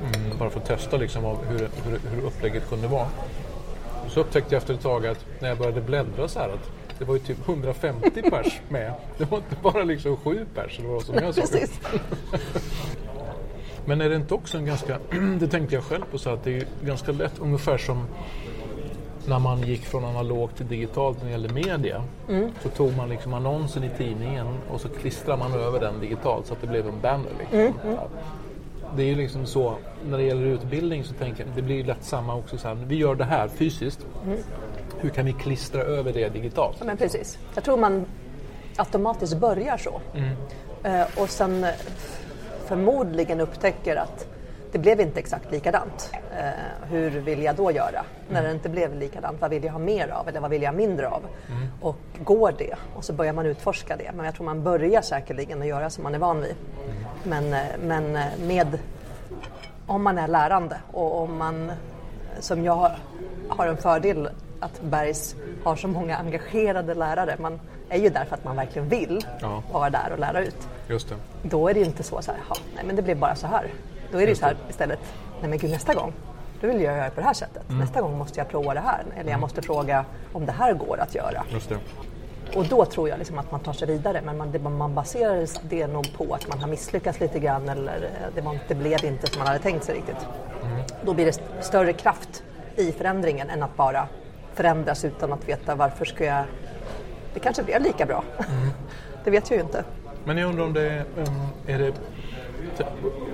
Mm, 0.00 0.38
bara 0.38 0.50
för 0.50 0.60
att 0.60 0.66
testa 0.66 0.96
liksom 0.96 1.24
av 1.24 1.44
hur, 1.44 1.58
hur, 1.58 2.00
hur 2.10 2.26
upplägget 2.26 2.68
kunde 2.68 2.88
vara. 2.88 3.06
Så 4.08 4.20
upptäckte 4.20 4.54
jag 4.54 4.60
efter 4.60 4.74
ett 4.74 4.82
tag 4.82 5.06
att 5.06 5.24
när 5.40 5.48
jag 5.48 5.58
började 5.58 5.80
bläddra 5.80 6.28
så 6.28 6.38
här 6.38 6.48
att 6.48 6.70
det 6.98 7.04
var 7.04 7.14
ju 7.14 7.20
typ 7.20 7.48
150 7.48 8.22
pers 8.30 8.60
med. 8.68 8.92
Det 9.18 9.30
var 9.30 9.38
inte 9.38 9.56
bara 9.62 9.82
liksom 9.82 10.16
sju 10.16 10.46
pers 10.54 10.78
eller 10.78 10.88
vad 10.88 11.02
som 11.02 11.14
jag. 11.14 11.34
Men 13.86 14.00
är 14.00 14.08
det 14.08 14.16
inte 14.16 14.34
också 14.34 14.58
en 14.58 14.64
ganska, 14.66 14.98
det 15.40 15.48
tänkte 15.48 15.74
jag 15.74 15.84
själv 15.84 16.04
på, 16.10 16.18
så 16.18 16.30
att 16.30 16.44
det 16.44 16.56
är 16.56 16.66
ganska 16.84 17.12
lätt, 17.12 17.38
ungefär 17.38 17.78
som 17.78 18.06
när 19.26 19.38
man 19.38 19.62
gick 19.62 19.84
från 19.84 20.04
analogt 20.04 20.56
till 20.56 20.66
digitalt 20.68 21.18
när 21.18 21.24
det 21.24 21.30
gällde 21.30 21.54
media. 21.54 22.04
Så 22.62 22.68
tog 22.68 22.96
man 22.96 23.08
liksom 23.08 23.34
annonsen 23.34 23.84
i 23.84 23.90
tidningen 23.98 24.46
och 24.70 24.80
så 24.80 24.88
klistrade 24.88 25.38
man 25.38 25.52
över 25.52 25.80
den 25.80 26.00
digitalt 26.00 26.46
så 26.46 26.52
att 26.52 26.60
det 26.60 26.66
blev 26.66 26.88
en 26.88 27.00
banner. 27.00 27.30
Liksom. 27.38 27.58
Ja. 27.84 28.08
Det 28.96 29.02
är 29.02 29.06
ju 29.06 29.14
liksom 29.14 29.46
så, 29.46 29.74
när 30.08 30.18
det 30.18 30.24
gäller 30.24 30.46
utbildning 30.46 31.04
så 31.04 31.14
tänker 31.14 31.44
jag, 31.44 31.56
det 31.56 31.62
blir 31.62 31.76
ju 31.76 31.82
lätt 31.82 32.04
samma 32.04 32.34
också 32.34 32.58
så 32.58 32.68
här, 32.68 32.74
vi 32.74 32.96
gör 32.96 33.14
det 33.14 33.24
här 33.24 33.48
fysiskt. 33.48 34.06
Hur 35.00 35.10
kan 35.10 35.26
vi 35.26 35.32
klistra 35.32 35.82
över 35.82 36.12
det 36.12 36.28
digitalt? 36.28 36.76
Ja, 36.78 36.84
men 36.84 36.96
precis. 36.96 37.38
Jag 37.54 37.64
tror 37.64 37.76
man 37.76 38.06
automatiskt 38.76 39.36
börjar 39.36 39.76
så. 39.76 40.00
Eh, 40.84 41.06
och 41.16 41.30
sen 41.30 41.64
eh, 41.64 41.70
förmodligen 42.66 43.40
upptäcker 43.40 43.96
att 43.96 44.26
det 44.74 44.78
blev 44.80 45.00
inte 45.00 45.20
exakt 45.20 45.50
likadant. 45.52 46.10
Eh, 46.38 46.88
hur 46.90 47.10
vill 47.10 47.42
jag 47.42 47.56
då 47.56 47.70
göra? 47.70 48.04
När 48.30 48.42
det 48.42 48.50
inte 48.50 48.68
blev 48.68 48.94
likadant, 48.94 49.40
vad 49.40 49.50
vill 49.50 49.64
jag 49.64 49.72
ha 49.72 49.78
mer 49.78 50.08
av 50.08 50.28
eller 50.28 50.40
vad 50.40 50.50
vill 50.50 50.62
jag 50.62 50.74
mindre 50.74 51.08
av? 51.08 51.22
Och 51.80 51.96
går 52.24 52.54
det? 52.58 52.74
Och 52.96 53.04
så 53.04 53.12
börjar 53.12 53.32
man 53.32 53.46
utforska 53.46 53.96
det. 53.96 54.10
Men 54.14 54.24
jag 54.26 54.34
tror 54.34 54.44
man 54.44 54.62
börjar 54.62 55.02
säkerligen 55.02 55.60
att 55.60 55.66
göra 55.68 55.90
som 55.90 56.04
man 56.04 56.14
är 56.14 56.18
van 56.18 56.40
vid. 56.40 56.54
Men, 57.22 57.52
eh, 57.52 57.60
men 57.82 58.16
eh, 58.16 58.24
med 58.40 58.78
om 59.86 60.02
man 60.02 60.18
är 60.18 60.28
lärande 60.28 60.76
och 60.92 61.20
om 61.22 61.36
man, 61.38 61.72
som 62.40 62.64
jag 62.64 62.90
har, 63.48 63.66
en 63.66 63.76
fördel 63.76 64.28
att 64.60 64.80
Bergs 64.82 65.36
har 65.64 65.76
så 65.76 65.88
många 65.88 66.16
engagerade 66.16 66.94
lärare. 66.94 67.36
Man 67.40 67.60
är 67.88 67.98
ju 67.98 68.08
där 68.08 68.24
för 68.24 68.34
att 68.34 68.44
man 68.44 68.56
verkligen 68.56 68.88
vill 68.88 69.26
Ja. 69.40 69.62
vara 69.72 69.90
där 69.90 70.12
och 70.12 70.18
lära 70.18 70.40
ut. 70.40 70.68
Just 70.88 71.08
det. 71.08 71.14
Då 71.42 71.68
är 71.68 71.74
det 71.74 71.80
inte 71.80 72.02
så, 72.02 72.22
så 72.22 72.30
här, 72.32 72.40
"Jaha, 72.48 72.58
nej 72.74 72.84
men 72.86 72.96
det 72.96 73.02
blev 73.02 73.18
bara 73.18 73.34
så 73.34 73.46
här. 73.46 73.66
Då 74.14 74.20
är 74.20 74.26
det 74.26 74.30
ju 74.30 74.36
så 74.36 74.46
här 74.46 74.56
istället, 74.70 74.98
nej 75.40 75.50
men 75.50 75.58
gud 75.58 75.70
nästa 75.70 75.94
gång, 75.94 76.12
då 76.60 76.66
vill 76.66 76.80
jag 76.80 76.96
göra 76.96 77.10
på 77.10 77.20
det 77.20 77.26
här 77.26 77.34
sättet. 77.34 77.62
Nästa 77.68 78.00
gång 78.00 78.18
måste 78.18 78.40
jag 78.40 78.48
prova 78.48 78.74
det 78.74 78.80
här. 78.80 79.04
Eller 79.16 79.30
jag 79.30 79.40
måste 79.40 79.62
fråga 79.62 80.04
om 80.32 80.46
det 80.46 80.52
här 80.52 80.72
går 80.74 81.00
att 81.00 81.14
göra. 81.14 81.44
Och 82.56 82.64
då 82.66 82.84
tror 82.84 83.08
jag 83.08 83.18
liksom 83.18 83.38
att 83.38 83.50
man 83.50 83.60
tar 83.60 83.72
sig 83.72 83.88
vidare. 83.88 84.20
Men 84.24 84.36
man, 84.36 84.52
det, 84.52 84.58
man 84.58 84.94
baserar 84.94 85.46
det 85.68 85.86
nog 85.86 86.16
på 86.16 86.34
att 86.34 86.48
man 86.48 86.58
har 86.60 86.68
misslyckats 86.68 87.20
lite 87.20 87.38
grann 87.38 87.68
eller 87.68 87.96
eh, 88.02 88.34
det, 88.34 88.40
var, 88.40 88.58
det 88.68 88.74
blev 88.74 89.04
inte 89.04 89.26
som 89.26 89.38
man 89.38 89.46
hade 89.46 89.58
tänkt 89.58 89.84
sig 89.84 89.94
riktigt. 89.94 90.26
Då 91.04 91.14
blir 91.14 91.24
det 91.24 91.30
st- 91.30 91.44
större 91.60 91.92
kraft 91.92 92.42
i 92.76 92.92
förändringen 92.92 93.50
än 93.50 93.62
att 93.62 93.76
bara 93.76 94.08
förändras 94.54 95.04
utan 95.04 95.32
att 95.32 95.48
veta 95.48 95.74
varför 95.74 96.04
ska 96.04 96.24
jag... 96.24 96.44
Det 97.34 97.40
kanske 97.40 97.62
blev 97.62 97.82
lika 97.82 98.06
bra. 98.06 98.24
det 99.24 99.30
vet 99.30 99.50
jag 99.50 99.56
ju 99.56 99.62
inte. 99.62 99.84
Men 100.24 100.38
jag 100.38 100.48
undrar 100.48 100.64
om 100.64 100.72
det 100.72 100.82
är, 100.90 101.04
um, 101.16 101.46
är 101.66 101.78
det, 101.78 101.92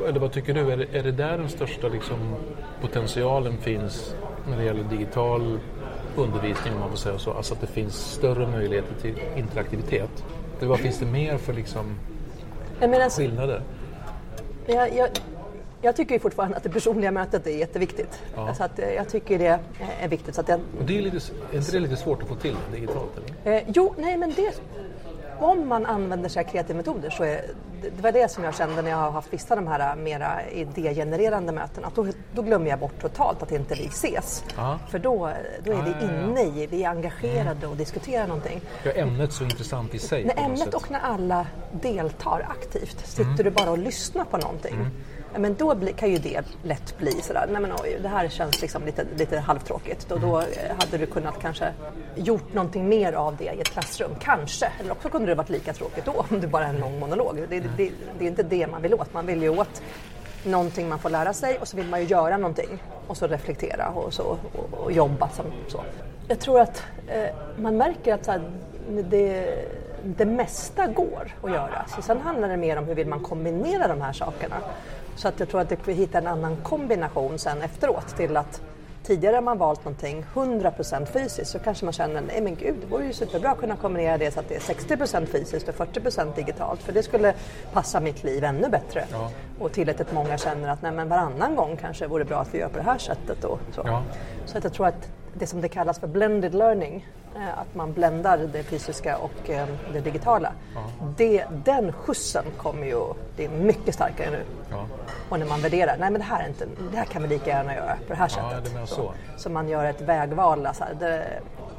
eller 0.08 0.20
vad 0.20 0.32
tycker 0.32 0.54
du, 0.54 0.72
är 0.72 0.76
det, 0.76 0.86
är 0.98 1.02
det 1.02 1.12
där 1.12 1.38
den 1.38 1.48
största 1.48 1.88
liksom, 1.88 2.34
potentialen 2.80 3.58
finns 3.58 4.14
när 4.48 4.56
det 4.56 4.64
gäller 4.64 4.84
digital 4.84 5.58
undervisning 6.16 6.74
om 6.74 6.80
man 6.80 6.90
får 6.90 6.96
säga 6.96 7.18
så, 7.18 7.32
alltså 7.32 7.54
att 7.54 7.60
det 7.60 7.66
finns 7.66 8.12
större 8.12 8.46
möjligheter 8.46 8.94
till 9.02 9.14
interaktivitet? 9.36 10.24
Eller 10.58 10.68
vad 10.68 10.80
finns 10.80 10.98
det 10.98 11.06
mer 11.06 11.38
för 11.38 11.52
liksom, 11.52 11.98
alltså, 12.80 13.20
skillnader? 13.20 13.62
jag, 14.66 14.94
jag, 14.94 15.08
jag 15.82 15.96
tycker 15.96 16.18
fortfarande 16.18 16.56
att 16.56 16.62
det 16.62 16.70
personliga 16.70 17.10
mötet 17.10 17.46
är 17.46 17.50
jätteviktigt. 17.50 18.22
Ja. 18.34 18.48
Alltså 18.48 18.64
att, 18.64 18.78
eh, 18.78 18.92
jag 18.92 19.08
tycker 19.08 19.38
det 19.38 19.58
är 20.00 20.08
viktigt. 20.08 20.34
Så 20.34 20.40
att 20.40 20.48
jag, 20.48 20.60
det 20.86 20.98
är, 20.98 21.02
lite, 21.02 21.16
är 21.52 21.56
inte 21.56 21.72
det 21.72 21.80
lite 21.80 21.96
svårt 21.96 22.22
att 22.22 22.28
få 22.28 22.34
till 22.34 22.56
digitalt? 22.72 23.10
Eller? 23.44 23.56
Eh, 23.56 23.62
jo, 23.74 23.94
nej 23.98 24.16
men 24.16 24.32
det... 24.36 24.60
Om 25.40 25.68
man 25.68 25.86
använder 25.86 26.28
sig 26.28 26.44
av 26.44 26.48
kreativa 26.50 26.76
metoder 26.76 27.10
så 27.10 27.24
är 27.24 27.42
det, 27.82 28.02
var 28.02 28.12
det 28.12 28.30
som 28.30 28.44
jag 28.44 28.54
kände 28.54 28.82
när 28.82 28.90
jag 28.90 28.96
har 28.96 29.10
haft 29.10 29.32
vissa 29.32 29.54
av 29.54 29.60
de 29.60 29.70
här 29.70 29.96
mera 29.96 30.48
idégenererande 30.50 31.52
mötena. 31.52 31.86
Att 31.86 31.94
då, 31.94 32.06
då 32.34 32.42
glömmer 32.42 32.70
jag 32.70 32.78
bort 32.78 33.00
totalt 33.00 33.42
att 33.42 33.52
inte 33.52 33.74
vi 33.74 33.86
ses. 33.86 34.44
Ja. 34.56 34.78
För 34.88 34.98
då, 34.98 35.30
då 35.64 35.72
är 35.72 35.76
Ja, 35.76 35.82
vi 36.00 36.04
inne 36.06 36.42
i, 36.42 36.66
vi 36.66 36.84
är 36.84 36.88
engagerade 36.88 37.66
och 37.66 37.76
diskuterar 37.76 38.26
någonting. 38.26 38.60
Ja, 38.82 38.90
ämnet 38.92 39.32
så 39.32 39.44
intressant 39.44 39.94
i 39.94 39.98
sig. 39.98 40.24
När 40.24 40.44
ämnet 40.44 40.58
sätt. 40.60 40.74
och 40.74 40.90
när 40.90 41.00
alla 41.00 41.46
deltar 41.72 42.46
aktivt, 42.50 43.06
sitter 43.06 43.44
du 43.44 43.50
bara 43.50 43.70
och 43.70 43.78
lyssnar 43.78 44.24
på 44.24 44.36
någonting, 44.36 44.76
ja, 44.78 45.19
men 45.38 45.54
då 45.54 45.74
bli, 45.74 45.92
kan 45.92 46.10
ju 46.10 46.18
det 46.18 46.42
lätt 46.62 46.98
bli 46.98 47.12
sådär, 47.22 47.46
nej 47.52 47.62
men 47.62 47.72
oj, 47.72 47.98
det 48.02 48.08
här 48.08 48.28
känns 48.28 48.62
liksom 48.62 48.86
lite, 48.86 49.06
lite 49.16 49.38
halvtråkigt. 49.38 50.12
Och 50.12 50.20
då 50.20 50.40
eh, 50.40 50.46
hade 50.78 50.98
du 50.98 51.06
kunnat 51.06 51.40
kanske 51.40 51.72
gjort 52.16 52.54
någonting 52.54 52.88
mer 52.88 53.12
av 53.12 53.36
det 53.36 53.44
i 53.44 53.60
ett 53.60 53.68
klassrum, 53.68 54.10
kanske. 54.20 54.72
Eller 54.80 54.92
också 54.92 55.08
kunde 55.08 55.26
det 55.26 55.34
varit 55.34 55.50
lika 55.50 55.72
tråkigt 55.72 56.04
då, 56.04 56.24
om 56.30 56.40
det 56.40 56.46
bara 56.46 56.64
är 56.64 56.68
en 56.68 56.80
lång 56.80 56.98
monolog. 56.98 57.36
Det, 57.48 57.60
det, 57.60 57.90
det 58.18 58.24
är 58.24 58.28
inte 58.28 58.42
det 58.42 58.66
man 58.66 58.82
vill 58.82 58.94
åt, 58.94 59.14
man 59.14 59.26
vill 59.26 59.42
ju 59.42 59.48
åt 59.48 59.82
någonting 60.44 60.88
man 60.88 60.98
får 60.98 61.10
lära 61.10 61.32
sig 61.32 61.58
och 61.58 61.68
så 61.68 61.76
vill 61.76 61.86
man 61.86 62.00
ju 62.00 62.06
göra 62.06 62.36
någonting 62.36 62.82
och 63.06 63.16
så 63.16 63.26
reflektera 63.26 63.88
och, 63.88 64.14
så, 64.14 64.22
och, 64.22 64.84
och 64.84 64.92
jobba 64.92 65.28
som 65.28 65.46
så. 65.68 65.84
Jag 66.28 66.40
tror 66.40 66.60
att 66.60 66.82
eh, 67.08 67.34
man 67.56 67.76
märker 67.76 68.14
att 68.14 68.24
så 68.24 68.30
här, 68.30 68.42
det, 68.88 69.54
det 70.04 70.24
mesta 70.24 70.86
går 70.86 71.34
att 71.42 71.50
göra. 71.50 71.84
Så 71.96 72.02
sen 72.02 72.20
handlar 72.20 72.48
det 72.48 72.56
mer 72.56 72.76
om 72.76 72.84
hur 72.84 72.94
vill 72.94 73.08
man 73.08 73.20
kombinera 73.20 73.88
de 73.88 74.00
här 74.00 74.12
sakerna. 74.12 74.56
Så 75.16 75.28
att 75.28 75.40
jag 75.40 75.48
tror 75.48 75.60
att 75.60 75.88
vi 75.88 75.92
hittar 75.92 76.18
en 76.18 76.26
annan 76.26 76.56
kombination 76.56 77.38
sen 77.38 77.62
efteråt 77.62 78.16
till 78.16 78.36
att 78.36 78.62
Tidigare 79.02 79.34
har 79.34 79.42
man 79.42 79.58
valt 79.58 79.84
någonting 79.84 80.24
100% 80.34 81.04
fysiskt 81.06 81.50
så 81.50 81.58
kanske 81.58 81.84
man 81.84 81.92
känner 81.92 82.20
nej 82.20 82.40
men 82.40 82.54
gud 82.54 82.76
det 82.80 82.86
vore 82.86 83.04
ju 83.04 83.12
superbra 83.12 83.50
att 83.50 83.58
kunna 83.58 83.76
kombinera 83.76 84.18
det 84.18 84.30
så 84.30 84.40
att 84.40 84.48
det 84.48 84.54
är 84.54 84.60
60% 84.60 85.26
fysiskt 85.26 85.68
och 85.68 85.74
40% 85.74 86.34
digitalt 86.36 86.82
för 86.82 86.92
det 86.92 87.02
skulle 87.02 87.34
passa 87.72 88.00
mitt 88.00 88.24
liv 88.24 88.44
ännu 88.44 88.68
bättre. 88.68 89.04
Ja. 89.12 89.30
Och 89.58 89.72
tillräckligt 89.72 90.12
många 90.12 90.38
känner 90.38 90.68
att 90.68 90.82
nej 90.82 90.92
men 90.92 91.08
varannan 91.08 91.56
gång 91.56 91.76
kanske 91.76 92.06
vore 92.06 92.24
bra 92.24 92.40
att 92.40 92.54
vi 92.54 92.58
gör 92.58 92.68
på 92.68 92.76
det 92.76 92.82
här 92.82 92.98
sättet. 92.98 93.44
Och 93.44 93.58
så 93.72 93.82
Ja. 93.84 94.02
så 94.46 94.58
att 94.58 94.64
jag 94.64 94.72
tror 94.72 94.86
att 94.86 95.08
det 95.34 95.46
som 95.46 95.60
det 95.60 95.68
kallas 95.68 95.98
för 95.98 96.06
blended 96.06 96.54
learning, 96.54 97.06
att 97.56 97.74
man 97.74 97.92
bländar 97.92 98.38
det 98.38 98.62
fysiska 98.62 99.16
och 99.18 99.50
eh, 99.50 99.66
det 99.92 100.00
digitala. 100.00 100.52
Det, 101.16 101.44
den 101.64 101.92
skjutsen 101.92 102.44
kommer 102.58 102.86
ju, 102.86 103.00
det 103.36 103.44
är 103.44 103.48
mycket 103.48 103.94
starkare 103.94 104.30
nu. 104.30 104.42
Ja. 104.70 104.86
Och 105.28 105.38
när 105.38 105.46
man 105.46 105.60
värderar, 105.60 105.96
nej 105.98 106.10
men 106.10 106.20
det 106.20 106.26
här, 106.26 106.42
är 106.44 106.48
inte, 106.48 106.66
det 106.90 106.96
här 106.96 107.04
kan 107.04 107.22
vi 107.22 107.28
lika 107.28 107.50
gärna 107.50 107.74
göra 107.74 107.96
på 107.96 108.08
det 108.08 108.14
här 108.14 108.30
Ja, 108.36 108.50
sättet. 108.50 108.64
du 108.64 108.70
menar 108.74 108.86
så. 108.86 109.12
så 109.36 109.50
man 109.50 109.68
gör 109.68 109.84
ett 109.84 110.00
vägval. 110.00 110.66
Alltså, 110.66 110.84
det, 111.00 111.26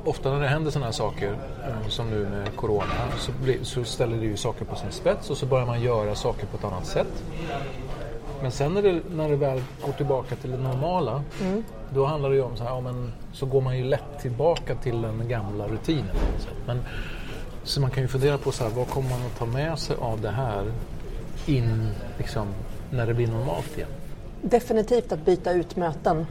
Ofta 0.06 0.30
när 0.34 0.40
det 0.40 0.48
händer 0.48 0.72
sådana 0.72 0.86
här 0.86 0.92
saker, 0.94 1.28
eh, 1.68 1.88
som 1.88 2.10
nu 2.10 2.26
med 2.30 2.56
Corona, 2.56 2.84
så, 3.18 3.32
blir, 3.32 3.64
så 3.64 3.84
ställer 3.84 4.18
det 4.18 4.26
ju 4.26 4.38
saker 4.38 4.66
på 4.66 4.76
sin 4.76 4.92
spets 4.92 5.30
och 5.30 5.38
så 5.38 5.46
börjar 5.46 5.66
man 5.66 5.82
göra 5.82 6.16
saker 6.16 6.46
på 6.48 6.58
ett 6.58 6.64
annat 6.64 6.86
sätt. 6.86 7.24
Men 8.42 8.52
sen 8.52 8.74
när 8.74 8.82
det, 8.82 9.02
när 9.12 9.30
det 9.30 9.36
väl 9.36 9.62
går 9.86 9.94
tillbaka 9.94 10.36
till 10.36 10.52
det 10.52 10.58
normala, 10.58 11.24
då 11.94 12.06
handlar 12.06 12.30
det 12.30 12.36
ju 12.36 12.42
om 12.42 12.58
så 12.58 12.64
här, 12.64 12.72
ja, 12.72 12.82
men, 12.82 13.14
så 13.34 13.46
går 13.46 13.62
man 13.62 13.78
ju 13.78 13.84
lätt 13.84 14.20
tillbaka 14.22 14.76
till 14.76 15.02
den 15.02 15.28
gamla 15.30 15.68
rutinen. 15.68 16.16
Men, 16.68 16.82
så 17.64 17.82
man 17.82 17.92
kan 17.92 18.04
ju 18.04 18.08
fundera 18.08 18.38
på 18.38 18.52
så 18.52 18.64
här, 18.64 18.72
vad 18.72 18.88
kommer 18.88 19.10
man 19.10 19.26
att 19.26 19.38
ta 19.38 19.46
med 19.46 19.80
sig 19.80 19.96
av 20.00 20.22
det 20.22 20.30
här 20.30 20.72
in 21.46 21.90
liksom, 22.18 22.48
när 22.92 23.08
det 23.08 23.14
blir 23.14 23.28
normalt 23.28 23.78
igen? 23.78 23.90
Definitivt 24.42 25.12
att 25.12 25.26
byta 25.26 25.52
ut 25.52 25.76
möten 25.76 26.26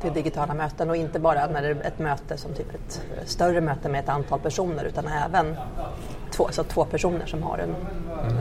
till 0.00 0.12
digitala 0.12 0.54
möten 0.54 0.90
och 0.90 0.96
inte 0.96 1.18
bara 1.18 1.46
när 1.46 1.62
det 1.62 1.68
är 1.68 1.80
ett 1.86 1.98
möte 1.98 2.36
som 2.36 2.54
typ 2.54 2.74
ett 2.74 3.02
större 3.24 3.60
möte 3.60 3.88
med 3.88 4.00
ett 4.00 4.08
antal 4.08 4.40
personer 4.40 4.84
utan 4.84 5.06
även 5.06 5.56
två, 6.38 6.46
alltså 6.46 6.64
två 6.64 6.84
personer 6.84 7.26
som, 7.26 7.42
har 7.42 7.58
en, 7.58 7.74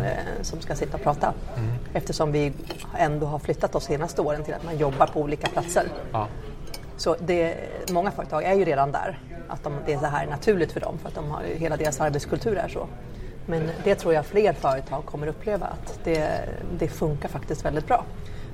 eh, 0.06 0.42
som 0.42 0.62
ska 0.62 0.75
sitta 0.75 0.98
och 0.98 1.04
prata. 1.04 1.34
Eftersom 1.94 2.32
vi 2.32 2.54
ändå 2.98 3.25
har 3.25 3.39
flyttat 3.39 3.75
oss 3.75 3.84
senaste 3.84 4.22
åren 4.22 4.44
till 4.44 4.54
att 4.54 4.63
man 4.63 4.77
jobbar 4.77 5.08
på 5.08 5.22
olika 5.22 5.48
platser. 5.48 5.88
Ja. 6.12 6.27
Så 6.98 7.16
det, 7.20 7.56
många 7.92 8.12
företag 8.12 8.44
är 8.44 8.54
ju 8.54 8.66
redan 8.66 8.92
där, 8.92 9.20
att 9.48 9.63
de, 9.63 9.74
det 9.86 9.94
är 9.94 10.00
så 10.00 10.06
här 10.06 10.27
naturligt 10.27 10.72
för 10.72 10.80
dem 10.80 10.98
för 10.98 11.08
att 11.08 11.16
de 11.16 11.32
har, 11.32 11.42
hela 11.44 11.77
deras 11.77 12.01
arbetskultur 12.01 12.58
är 12.58 12.68
så. 12.68 12.88
Men 13.46 13.70
det 13.84 13.96
tror 13.96 14.13
jag 14.13 14.25
fler 14.25 14.54
företag 14.54 15.06
kommer 15.06 15.27
uppleva 15.27 15.66
att 15.66 16.00
det, 16.04 16.50
det 16.80 16.88
funkar 16.88 17.30
faktiskt 17.30 17.66
väldigt 17.66 17.88
bra. 17.88 18.06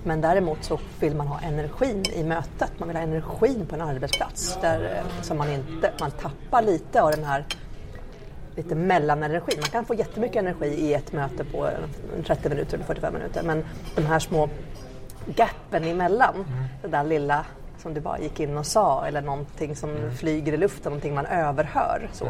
Men 0.04 0.22
däremot 0.22 0.64
så 0.64 0.80
vill 1.00 1.16
man 1.16 1.28
ha 1.28 1.40
energin 1.40 2.04
i 2.16 2.24
mötet, 2.24 2.72
man 2.78 2.88
vill 2.88 2.98
ha 2.98 3.04
energin 3.04 3.66
på 3.66 3.76
en 3.76 3.82
arbetsplats 3.82 4.58
där, 4.62 4.84
eh, 4.84 5.22
som 5.22 5.38
man 5.38 5.50
inte, 5.50 5.92
man 6.00 6.12
tappar 6.12 6.62
lite 6.62 7.02
av 7.02 7.12
den 7.12 7.24
här 7.24 7.46
lite 8.55 8.75
mellanenergin. 8.75 9.60
Man 9.62 9.69
kan 9.69 9.86
få 9.86 9.93
jättemycket 9.93 10.38
energi 10.38 10.65
i 10.67 10.93
ett 10.93 11.12
möte 11.13 11.43
på 11.43 11.65
eh, 11.67 12.24
30 12.27 12.50
minuter 12.50 12.74
eller 12.75 12.86
45 12.86 13.13
minuter 13.13 13.43
men 13.43 13.65
de 13.95 14.05
här 14.05 14.19
små 14.19 14.50
gappen 15.25 15.83
emellan, 15.83 16.45
det 16.81 16.88
där 16.88 17.03
lilla 17.03 17.45
som 17.77 17.93
du 17.93 18.01
bara 18.01 18.19
gick 18.19 18.39
in 18.39 18.57
och 18.57 18.65
sa 18.65 19.05
eller 19.07 19.22
någonting 19.22 19.75
som 19.75 20.12
flyger 20.19 20.53
i 20.53 20.57
luften, 20.57 20.91
någonting 20.91 21.15
man 21.15 21.25
överhör. 21.25 22.10
Så. 22.13 22.25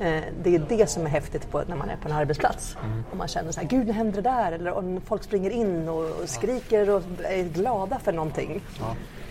Eh, 0.00 0.22
Det 0.42 0.54
är 0.54 0.66
det 0.68 0.90
som 0.90 1.06
är 1.06 1.10
häftigt 1.10 1.50
på, 1.50 1.62
när 1.68 1.76
man 1.76 1.90
är 1.90 1.96
på 1.96 2.08
en 2.08 2.14
arbetsplats. 2.14 2.76
Och 3.10 3.16
man 3.16 3.28
känner 3.28 3.52
så 3.52 3.60
här, 3.60 3.68
gud 3.68 3.86
nu 3.86 3.92
händer 3.92 4.22
det 4.22 4.30
där. 4.30 4.52
Eller 4.52 4.72
om 4.72 5.00
folk 5.06 5.22
springer 5.24 5.50
in 5.50 5.88
och 5.88 6.04
och 6.22 6.28
skriker 6.28 6.90
och 6.90 7.02
är 7.24 7.42
glada 7.44 7.98
för 7.98 8.12
någonting. 8.12 8.62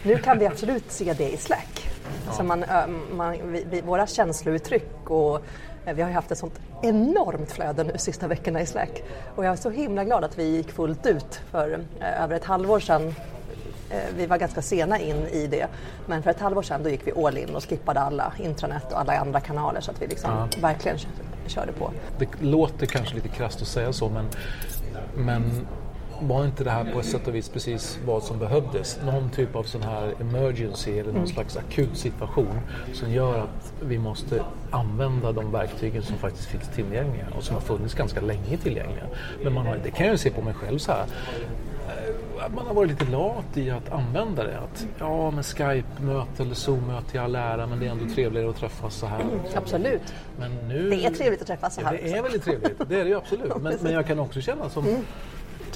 Nu 0.04 0.18
kan 0.18 0.40
vi 0.40 0.46
absolut 0.46 0.92
se 0.92 1.14
det 1.14 1.30
i 1.34 1.38
Slack. 1.38 1.87
Så 2.34 2.44
man, 2.44 2.66
man, 3.12 3.52
vi, 3.52 3.66
vi, 3.70 3.82
våra 3.82 4.08
känslouttryck 4.08 5.10
och 5.10 5.36
eh, 5.86 5.94
vi 5.94 6.02
har 6.02 6.10
ju 6.10 6.16
haft 6.16 6.32
ett 6.32 6.38
sånt 6.38 6.60
enormt 6.84 7.52
flöde 7.52 7.84
nu 7.84 7.94
sista 7.98 8.28
veckorna 8.28 8.62
i 8.62 8.66
Slack. 8.66 9.04
Och 9.36 9.46
jag 9.46 9.52
är 9.52 9.56
så 9.56 9.70
himla 9.70 10.04
glad 10.04 10.24
att 10.24 10.40
vi 10.40 10.44
gick 10.44 10.72
fullt 10.72 11.06
ut 11.06 11.42
för 11.52 11.80
eh, 12.00 12.24
över 12.24 12.36
ett 12.36 12.46
halvår 12.46 12.80
sedan. 12.80 13.16
Eh, 13.90 13.98
Vi 14.18 14.26
var 14.26 14.38
ganska 14.38 14.62
sena 14.62 15.00
in 15.00 15.16
i 15.28 15.48
det, 15.48 15.68
men 16.06 16.24
för 16.24 16.30
ett 16.32 16.40
halvår 16.40 16.62
sedan 16.62 16.84
då 16.84 16.90
gick 16.90 17.08
vi 17.08 17.12
all 17.26 17.38
in 17.38 17.56
och 17.56 17.64
skippade 17.70 18.00
alla 18.00 18.34
intranät 18.40 18.92
och 18.94 19.00
alla 19.00 19.18
andra 19.20 19.40
kanaler. 19.40 19.82
Så 19.82 19.92
att 19.92 20.02
vi 20.02 20.08
liksom 20.08 20.50
verkligen 20.62 20.98
kö- 20.98 21.08
körde 21.48 21.72
på. 21.72 21.92
Det 22.20 22.28
låter 22.42 22.86
kanske 22.86 23.16
lite 23.16 23.28
krasst 23.30 23.62
att 23.62 23.68
säga 23.68 23.94
så 23.94 24.10
men, 24.10 24.26
men 25.16 25.68
var 26.22 26.46
inte 26.46 26.64
det 26.64 26.72
här 26.72 26.92
på 26.94 27.00
ett 27.00 27.06
sätt 27.06 27.28
och 27.28 27.36
vis 27.36 27.50
precis 27.50 28.00
vad 28.06 28.24
som 28.24 28.40
behövdes? 28.40 29.00
Någon 29.06 29.30
typ 29.30 29.56
av 29.56 29.64
sån 29.64 29.82
här 29.82 30.14
emergency 30.22 31.00
eller 31.00 31.14
någon 31.14 31.28
slags 31.28 31.58
akut 31.58 31.98
situation 31.98 32.60
som 32.94 33.12
gör 33.12 33.40
att 33.40 33.74
vi 33.82 33.98
måste 34.00 34.44
använda 34.72 35.32
de 35.32 35.52
verktygen 35.52 36.04
som 36.04 36.18
faktiskt 36.18 36.46
finns 36.50 36.68
tillgängliga 36.76 37.28
och 37.38 37.44
som 37.44 37.56
har 37.56 37.62
funnits 37.62 37.94
ganska 37.94 38.22
länge 38.22 38.58
tillgängliga. 38.58 39.04
Men 39.44 39.54
man 39.54 39.66
har, 39.66 39.80
det 39.84 39.92
kan 39.92 40.06
jag 40.06 40.14
ju 40.14 40.18
se 40.18 40.30
på 40.30 40.42
mig 40.42 40.54
själv 40.54 40.78
så 40.78 40.92
här 40.92 41.06
eh, 41.88 42.46
att 42.46 42.54
man 42.56 42.68
har 42.68 42.74
varit 42.74 42.90
lite 42.90 43.06
lat 43.06 43.58
i 43.58 43.72
att 43.72 43.92
använda 43.92 44.44
det. 44.44 44.60
Att, 44.60 44.88
ja, 45.00 45.32
men 45.32 45.44
Skype-möte 45.44 46.44
eller 46.44 46.56
Zoom-möte 46.56 47.18
i 47.18 47.20
all 47.20 47.36
ära, 47.36 47.68
men 47.68 47.80
det 47.80 47.88
är 47.88 47.92
ändå 47.92 48.06
trevligare 48.16 48.50
att 48.50 48.56
träffas 48.58 48.96
så 48.96 49.06
här. 49.06 49.26
Absolut. 49.56 50.14
Men 50.40 50.52
nu... 50.68 50.90
Det 50.90 51.06
är 51.06 51.12
trevligt 51.12 51.42
att 51.42 51.48
träffas 51.48 51.76
så 51.76 51.82
Ja, 51.82 51.86
här. 51.88 51.94
det 52.04 52.12
är 52.14 52.22
väldigt 52.22 52.44
trevligt, 52.44 52.82
det 52.90 52.96
är 53.00 53.04
det 53.04 53.10
ju 53.10 53.18
absolut. 53.18 53.62
Men, 53.62 53.78
men 53.82 53.94
jag 53.94 54.08
kan 54.08 54.20
också 54.20 54.42
känna 54.42 54.70
som 54.70 54.86
Mm. 54.88 55.02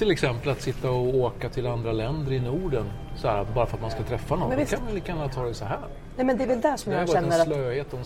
Till 0.02 0.10
exempel 0.10 0.50
att 0.50 0.60
sitta 0.60 0.90
och 0.90 1.14
åka 1.14 1.48
till 1.48 1.66
andra 1.66 1.92
länder 1.92 2.32
i 2.32 2.40
Norden 2.40 2.90
så 3.16 3.28
här, 3.28 3.46
bara 3.54 3.66
för 3.66 3.76
att 3.76 3.82
man 3.82 3.90
ska 3.90 4.02
träffa 4.02 4.36
någon. 4.36 4.48
Men 4.48 4.58
Då 4.58 4.60
visst. 4.60 4.74
kan 4.74 4.84
man 4.84 4.94
lika 4.94 5.12
gärna 5.12 5.28
ta 5.28 5.44
det 5.44 5.54
så 5.54 5.64
här. 5.64 5.78
Nej, 6.16 6.26
men 6.26 6.38
det 6.38 6.44
är 6.44 6.48
väl 6.48 6.60
där 6.60 6.76
som 6.76 6.92
Det 6.92 6.98
jag 6.98 7.06
varit 7.06 7.12
känner 7.12 7.34
en 7.34 7.40
att, 7.40 7.46
slöhet 7.46 7.92
en 7.92 8.00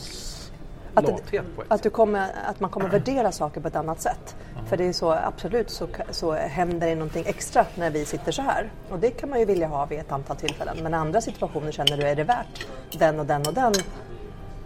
att, 0.94 1.08
ett 1.08 1.44
att, 1.68 1.82
du 1.82 1.90
kommer, 1.90 2.30
att 2.46 2.60
man 2.60 2.70
kommer 2.70 2.88
värdera 2.88 3.32
saker 3.32 3.60
på 3.60 3.68
ett 3.68 3.76
annat 3.76 4.00
sätt. 4.00 4.36
För 4.66 4.76
det 4.76 4.84
är 4.84 4.92
så, 4.92 5.12
absolut 5.12 5.70
så, 5.70 5.86
så 6.10 6.32
händer 6.32 6.86
det 6.86 6.94
någonting 6.94 7.24
extra 7.26 7.66
när 7.74 7.90
vi 7.90 8.04
sitter 8.04 8.32
så 8.32 8.42
här. 8.42 8.70
Och 8.90 8.98
det 8.98 9.10
kan 9.10 9.30
man 9.30 9.38
ju 9.38 9.44
vilja 9.44 9.66
ha 9.66 9.86
vid 9.86 9.98
ett 9.98 10.12
antal 10.12 10.36
tillfällen. 10.36 10.76
Men 10.82 10.92
i 10.92 10.96
andra 10.96 11.20
situationer 11.20 11.72
känner 11.72 11.96
du, 11.96 12.02
är 12.02 12.16
det 12.16 12.24
värt 12.24 12.66
den 12.98 13.20
och 13.20 13.26
den 13.26 13.46
och 13.46 13.54
den 13.54 13.72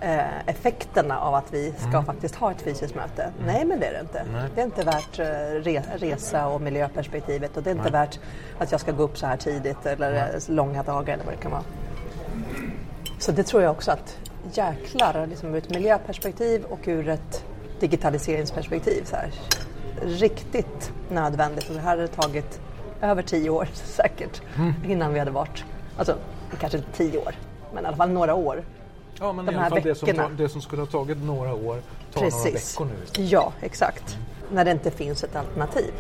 eh, 0.01 0.49
effekterna 0.49 1.21
av 1.21 1.35
att 1.35 1.55
vi 1.55 1.75
ska 1.89 2.03
faktiskt 2.03 2.35
ha 2.35 2.51
ett 2.51 2.63
fysiskt 2.63 2.95
möte? 2.95 3.33
Nej, 3.47 3.65
men 3.65 3.81
det 3.81 3.87
är 3.87 3.93
det 3.93 4.01
inte. 4.01 4.25
Det 4.55 4.61
är 4.61 4.65
inte 4.65 4.85
värt 4.85 5.19
eh, 5.19 5.25
re, 5.63 5.83
resa 5.97 6.47
och 6.47 6.61
miljöperspektivet 6.61 7.57
och 7.57 7.63
det 7.63 7.71
är 7.71 7.75
inte 7.75 7.91
värt 7.91 8.19
att 8.59 8.73
jag 8.73 8.81
ska 8.81 8.93
gå 8.93 9.03
upp 9.03 9.19
så 9.19 9.27
här 9.27 9.37
tidigt 9.37 9.87
eller 9.87 10.15
eh, 10.15 10.55
långa 10.55 10.83
dagar 10.83 11.15
eller 11.15 11.25
vad 11.25 11.35
det 11.35 11.43
kan 11.43 11.51
vara. 11.51 11.65
Så 13.19 13.33
det 13.33 13.43
tror 13.43 13.63
jag 13.63 13.71
också 13.73 13.91
att 13.91 14.19
jäklar, 14.53 15.27
liksom 15.27 15.55
ur 15.55 15.59
ett 15.59 15.71
miljöperspektiv 15.71 16.65
och 16.65 16.81
ur 16.85 17.09
ett 17.09 17.45
digitaliseringsperspektiv. 17.81 19.05
Så 19.05 19.17
här, 19.17 19.31
riktigt 20.03 20.93
nödvändigt. 21.09 21.69
Och 21.69 21.75
det 21.75 21.81
här 21.81 21.91
hade 21.91 22.09
tagit 22.09 22.61
över 23.01 23.23
tio 23.23 23.51
år 23.51 23.69
säkert 23.73 24.43
innan 24.87 25.13
vi 25.13 25.19
hade 25.19 25.31
varit, 25.31 25.65
alltså 25.99 26.17
kanske 26.61 26.79
inte 26.79 26.93
tio 26.93 27.19
år, 27.19 27.35
men 27.75 27.85
i 27.85 27.87
alla 27.87 27.97
fall 27.97 28.11
några 28.11 28.35
år. 28.35 28.63
Ja, 29.21 29.33
men 29.33 29.47
de 29.47 29.55
här 29.55 29.71
fall 29.71 29.81
det 29.83 29.95
som, 29.95 30.07
veckorna. 30.07 30.29
tar- 30.29 30.35
det 30.35 30.49
som 30.49 30.61
skulle 30.61 30.83
ha 30.83 30.87
tagit 30.87 31.19
några 31.25 31.55
år 31.55 31.59
tar 32.13 32.21
några 32.21 32.31
Precis. 32.31 32.75
veckor 32.75 32.87
nu. 33.19 33.23
Ja, 33.25 33.53
exakt. 33.61 34.19
När 34.53 34.65
det 34.65 34.71
inte 34.71 34.91
finns 34.91 35.25
ett 35.25 35.37
alternativ. 35.37 35.93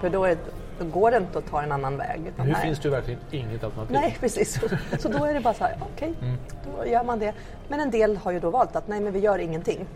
För 0.00 0.10
då, 0.10 0.24
är, 0.24 0.36
då 0.78 0.84
går 0.84 1.10
det 1.10 1.16
inte 1.16 1.38
att 1.38 1.46
ta 1.50 1.62
en 1.62 1.72
annan 1.72 1.96
väg. 1.96 2.20
Nu 2.36 2.52
här- 2.52 2.62
finns 2.62 2.78
det 2.78 2.84
ju 2.88 2.90
verkligen 2.90 3.20
inget 3.30 3.64
alternativ. 3.64 3.92
Nej, 4.00 4.16
precis. 4.20 4.60
Så 4.98 5.08
då 5.08 5.24
är 5.24 5.34
det 5.34 5.40
bara 5.40 5.54
så 5.54 5.64
här, 5.64 5.76
okej, 5.94 6.14
då 6.78 6.86
gör 6.86 7.04
man 7.04 7.18
det. 7.18 7.32
Men 7.68 7.80
en 7.80 7.90
del 7.90 8.16
har 8.16 8.32
ju 8.32 8.40
då 8.40 8.50
valt 8.50 8.76
att 8.76 8.88
nej, 8.88 9.00
men 9.00 9.12
vi 9.12 9.18
gör 9.18 9.38
ingenting. 9.38 9.86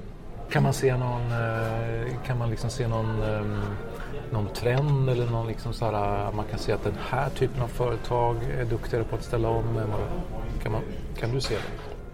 Kan 0.50 0.62
man 0.62 0.72
se 0.72 0.96
någon, 0.96 1.32
eh, 1.32 2.06
kan 2.26 2.38
man 2.38 2.50
liksom 2.50 2.70
se 2.70 2.88
någon, 2.88 3.22
ehm, 3.22 3.60
någon 4.30 4.48
trend 4.48 5.10
eller 5.10 5.26
någon 5.26 5.46
liksom 5.46 5.72
så 5.72 5.84
här, 5.84 6.32
man 6.32 6.44
kan 6.50 6.58
se 6.58 6.72
att 6.72 6.84
den 6.84 6.96
här 7.10 7.30
typen 7.30 7.62
av 7.62 7.68
företag 7.68 8.36
är 8.60 8.64
duktigare 8.64 9.04
på 9.04 9.16
att 9.16 9.24
ställa 9.24 9.48
om? 9.48 9.80
Kan, 10.62 10.72
man, 10.72 10.80
kan 11.16 11.30
du 11.30 11.40
se 11.40 11.54
det? 11.54 11.60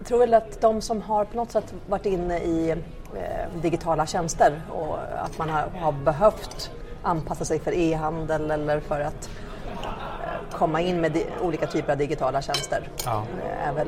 Tror 0.05 0.19
väl 0.19 0.33
att 0.33 0.61
de 0.61 0.81
som 0.81 1.01
har 1.01 1.25
på 1.25 1.37
något 1.37 1.51
sätt 1.51 1.73
varit 1.87 2.05
inne 2.05 2.39
i 2.39 2.69
eh, 2.69 3.61
digitala 3.61 4.05
tjänster 4.05 4.61
och 4.69 4.97
att 5.17 5.37
man 5.37 5.49
har, 5.49 5.61
har 5.79 5.91
behövt 5.91 6.71
anpassa 7.03 7.45
sig 7.45 7.59
för 7.59 7.71
e-handel 7.71 8.51
eller 8.51 8.79
för 8.79 8.99
att 8.99 9.29
eh, 9.73 10.57
komma 10.57 10.81
in 10.81 11.01
med 11.01 11.17
olika 11.41 11.67
typer 11.67 11.91
av 11.91 11.97
digitala 11.97 12.41
tjänster 12.41 12.89
Ja. 13.05 13.23
eh, 13.43 13.67
är 13.67 13.73
väl, 13.73 13.87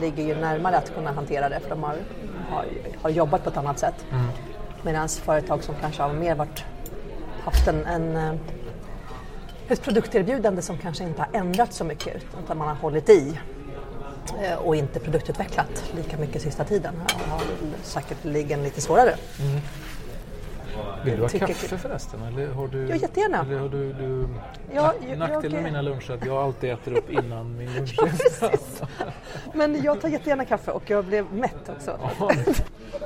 ligger 0.00 0.24
ju 0.24 0.34
närmare 0.34 0.76
att 0.76 0.94
kunna 0.94 1.12
hantera 1.12 1.48
det 1.48 1.60
för 1.60 1.70
de 1.70 1.82
har, 1.82 1.96
har, 2.50 2.64
har 3.02 3.10
jobbat 3.10 3.44
på 3.44 3.50
ett 3.50 3.56
annat 3.56 3.78
sätt. 3.78 4.06
Medan 4.82 5.08
företag 5.08 5.62
som 5.64 5.74
kanske 5.80 6.02
har 6.02 6.12
mer 6.12 6.34
varit, 6.34 6.64
haft 7.44 7.68
en, 7.68 7.86
en, 7.86 8.16
eh, 8.16 8.34
ett 9.68 9.82
produkterbjudande 9.82 10.62
som 10.62 10.78
kanske 10.78 11.04
inte 11.04 11.22
har 11.22 11.40
ändrats 11.40 11.76
så 11.76 11.84
mycket 11.84 12.16
utan 12.44 12.58
man 12.58 12.68
har 12.68 12.74
hållit 12.74 13.08
i 13.08 13.38
och 14.64 14.76
inte 14.76 15.00
produktutvecklat 15.00 15.84
lika 15.96 16.16
mycket 16.16 16.42
sista 16.42 16.64
tiden. 16.64 16.94
Har 17.28 17.32
har 17.32 17.42
säkerligen 17.82 18.62
lite 18.62 18.80
svårare. 18.80 19.14
Vill 21.04 21.16
du 21.16 21.22
ha 21.22 21.28
Tycker- 21.28 21.46
kaffe 21.46 21.78
förresten? 21.78 22.22
Eller 22.22 22.48
har 22.48 22.68
du, 22.68 22.88
Ja, 22.88 22.94
jättegärna. 22.96 23.40
Eller 23.40 23.58
har 23.58 23.68
du, 23.68 23.92
du, 23.92 24.28
Ja, 24.74 24.82
nack- 24.82 24.94
jag- 25.10 25.18
nackdelen 25.18 25.42
med 25.52 25.58
jag- 25.58 25.62
mina 25.64 25.82
luncher 25.82 26.10
att 26.14 26.26
jag 26.26 26.36
alltid 26.36 26.70
äter 26.72 26.92
upp 26.98 27.10
innan 27.10 27.56
min 27.56 27.74
lunch. 27.74 27.94
Men 29.54 29.82
jag 29.82 30.00
tar 30.00 30.08
jättegärna 30.08 30.44
kaffe 30.44 30.70
och 30.70 30.90
jag 30.90 31.04
blev 31.04 31.32
mätt 31.32 31.68
också. 31.76 31.98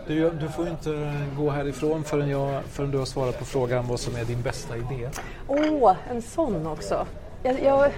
Du, 0.07 0.31
du 0.31 0.49
får 0.49 0.69
inte 0.69 1.13
gå 1.37 1.51
härifrån 1.51 2.05
förrän, 2.05 2.29
jag, 2.31 2.63
förrän 2.65 2.91
du 2.91 2.99
har 2.99 3.05
svarat 3.07 3.39
på 3.39 3.45
frågan 3.45 3.87
vad 3.87 4.01
som 4.01 4.17
är 4.17 4.25
din 4.25 4.43
bästa 4.43 4.77
idé. 4.77 5.09
Åh, 5.49 5.95
en 6.11 6.23
sån 6.23 6.67
också. 6.67 7.07
Jag, 7.43 7.63
jag, 7.63 7.91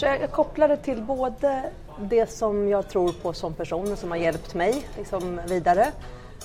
jag 0.00 0.30
kopplar 0.30 0.68
det 0.68 0.76
till 0.76 1.02
både 1.02 1.70
det 2.00 2.30
som 2.30 2.68
jag 2.68 2.88
tror 2.88 3.12
på 3.12 3.32
som 3.32 3.54
person 3.54 3.96
som 3.96 4.10
har 4.10 4.18
hjälpt 4.18 4.54
mig 4.54 4.86
liksom, 4.96 5.40
vidare 5.48 5.86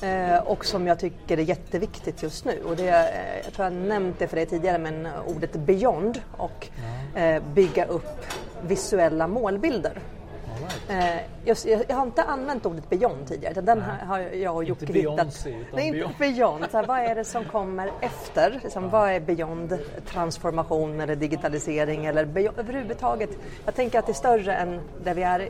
eh, 0.01 0.37
och 0.37 0.65
som 0.65 0.87
jag 0.87 0.99
tycker 0.99 1.37
är 1.37 1.41
jätteviktigt 1.41 2.23
just 2.23 2.45
nu. 2.45 2.61
Och 2.65 2.75
det, 2.75 2.89
eh, 2.89 3.41
jag 3.43 3.53
tror 3.53 3.65
jag 3.65 3.73
nämnt 3.73 4.19
det 4.19 4.27
för 4.27 4.35
dig 4.35 4.45
tidigare 4.45 4.77
men 4.77 5.07
ordet 5.27 5.53
beyond 5.53 6.21
och 6.37 6.67
eh, 7.15 7.43
bygga 7.53 7.85
upp 7.85 8.25
visuella 8.61 9.27
målbilder. 9.27 9.99
Eh, 10.89 11.15
jag, 11.45 11.57
jag 11.87 11.95
har 11.95 12.03
inte 12.03 12.23
använt 12.23 12.65
ordet 12.65 12.89
beyond 12.89 13.27
tidigare, 13.27 13.51
utan 13.51 13.65
den 13.65 13.81
har, 13.81 14.05
har 14.05 14.19
jag 14.19 14.55
och 14.55 14.63
Jocke 14.63 14.85
hittat. 14.85 15.15
Beyoncé, 15.15 15.49
utan 15.49 15.65
Nej, 15.73 15.87
inte 15.87 15.99
beyond. 15.99 16.15
beyond. 16.19 16.65
Så 16.71 16.77
här, 16.77 16.85
vad 16.85 16.99
är 16.99 17.15
det 17.15 17.25
som 17.25 17.45
kommer 17.45 17.91
efter? 18.01 18.59
Liksom, 18.63 18.89
vad 18.89 19.09
är 19.09 19.19
beyond 19.19 19.77
transformation 20.05 21.01
eller 21.01 21.15
digitalisering 21.15 22.05
eller 22.05 22.25
beyond, 22.25 22.59
överhuvudtaget? 22.59 23.29
Jag 23.65 23.75
tänker 23.75 23.99
att 23.99 24.05
det 24.05 24.11
är 24.11 24.13
större 24.13 24.55
än 24.55 24.79
där 25.03 25.13
vi 25.13 25.23
är 25.23 25.49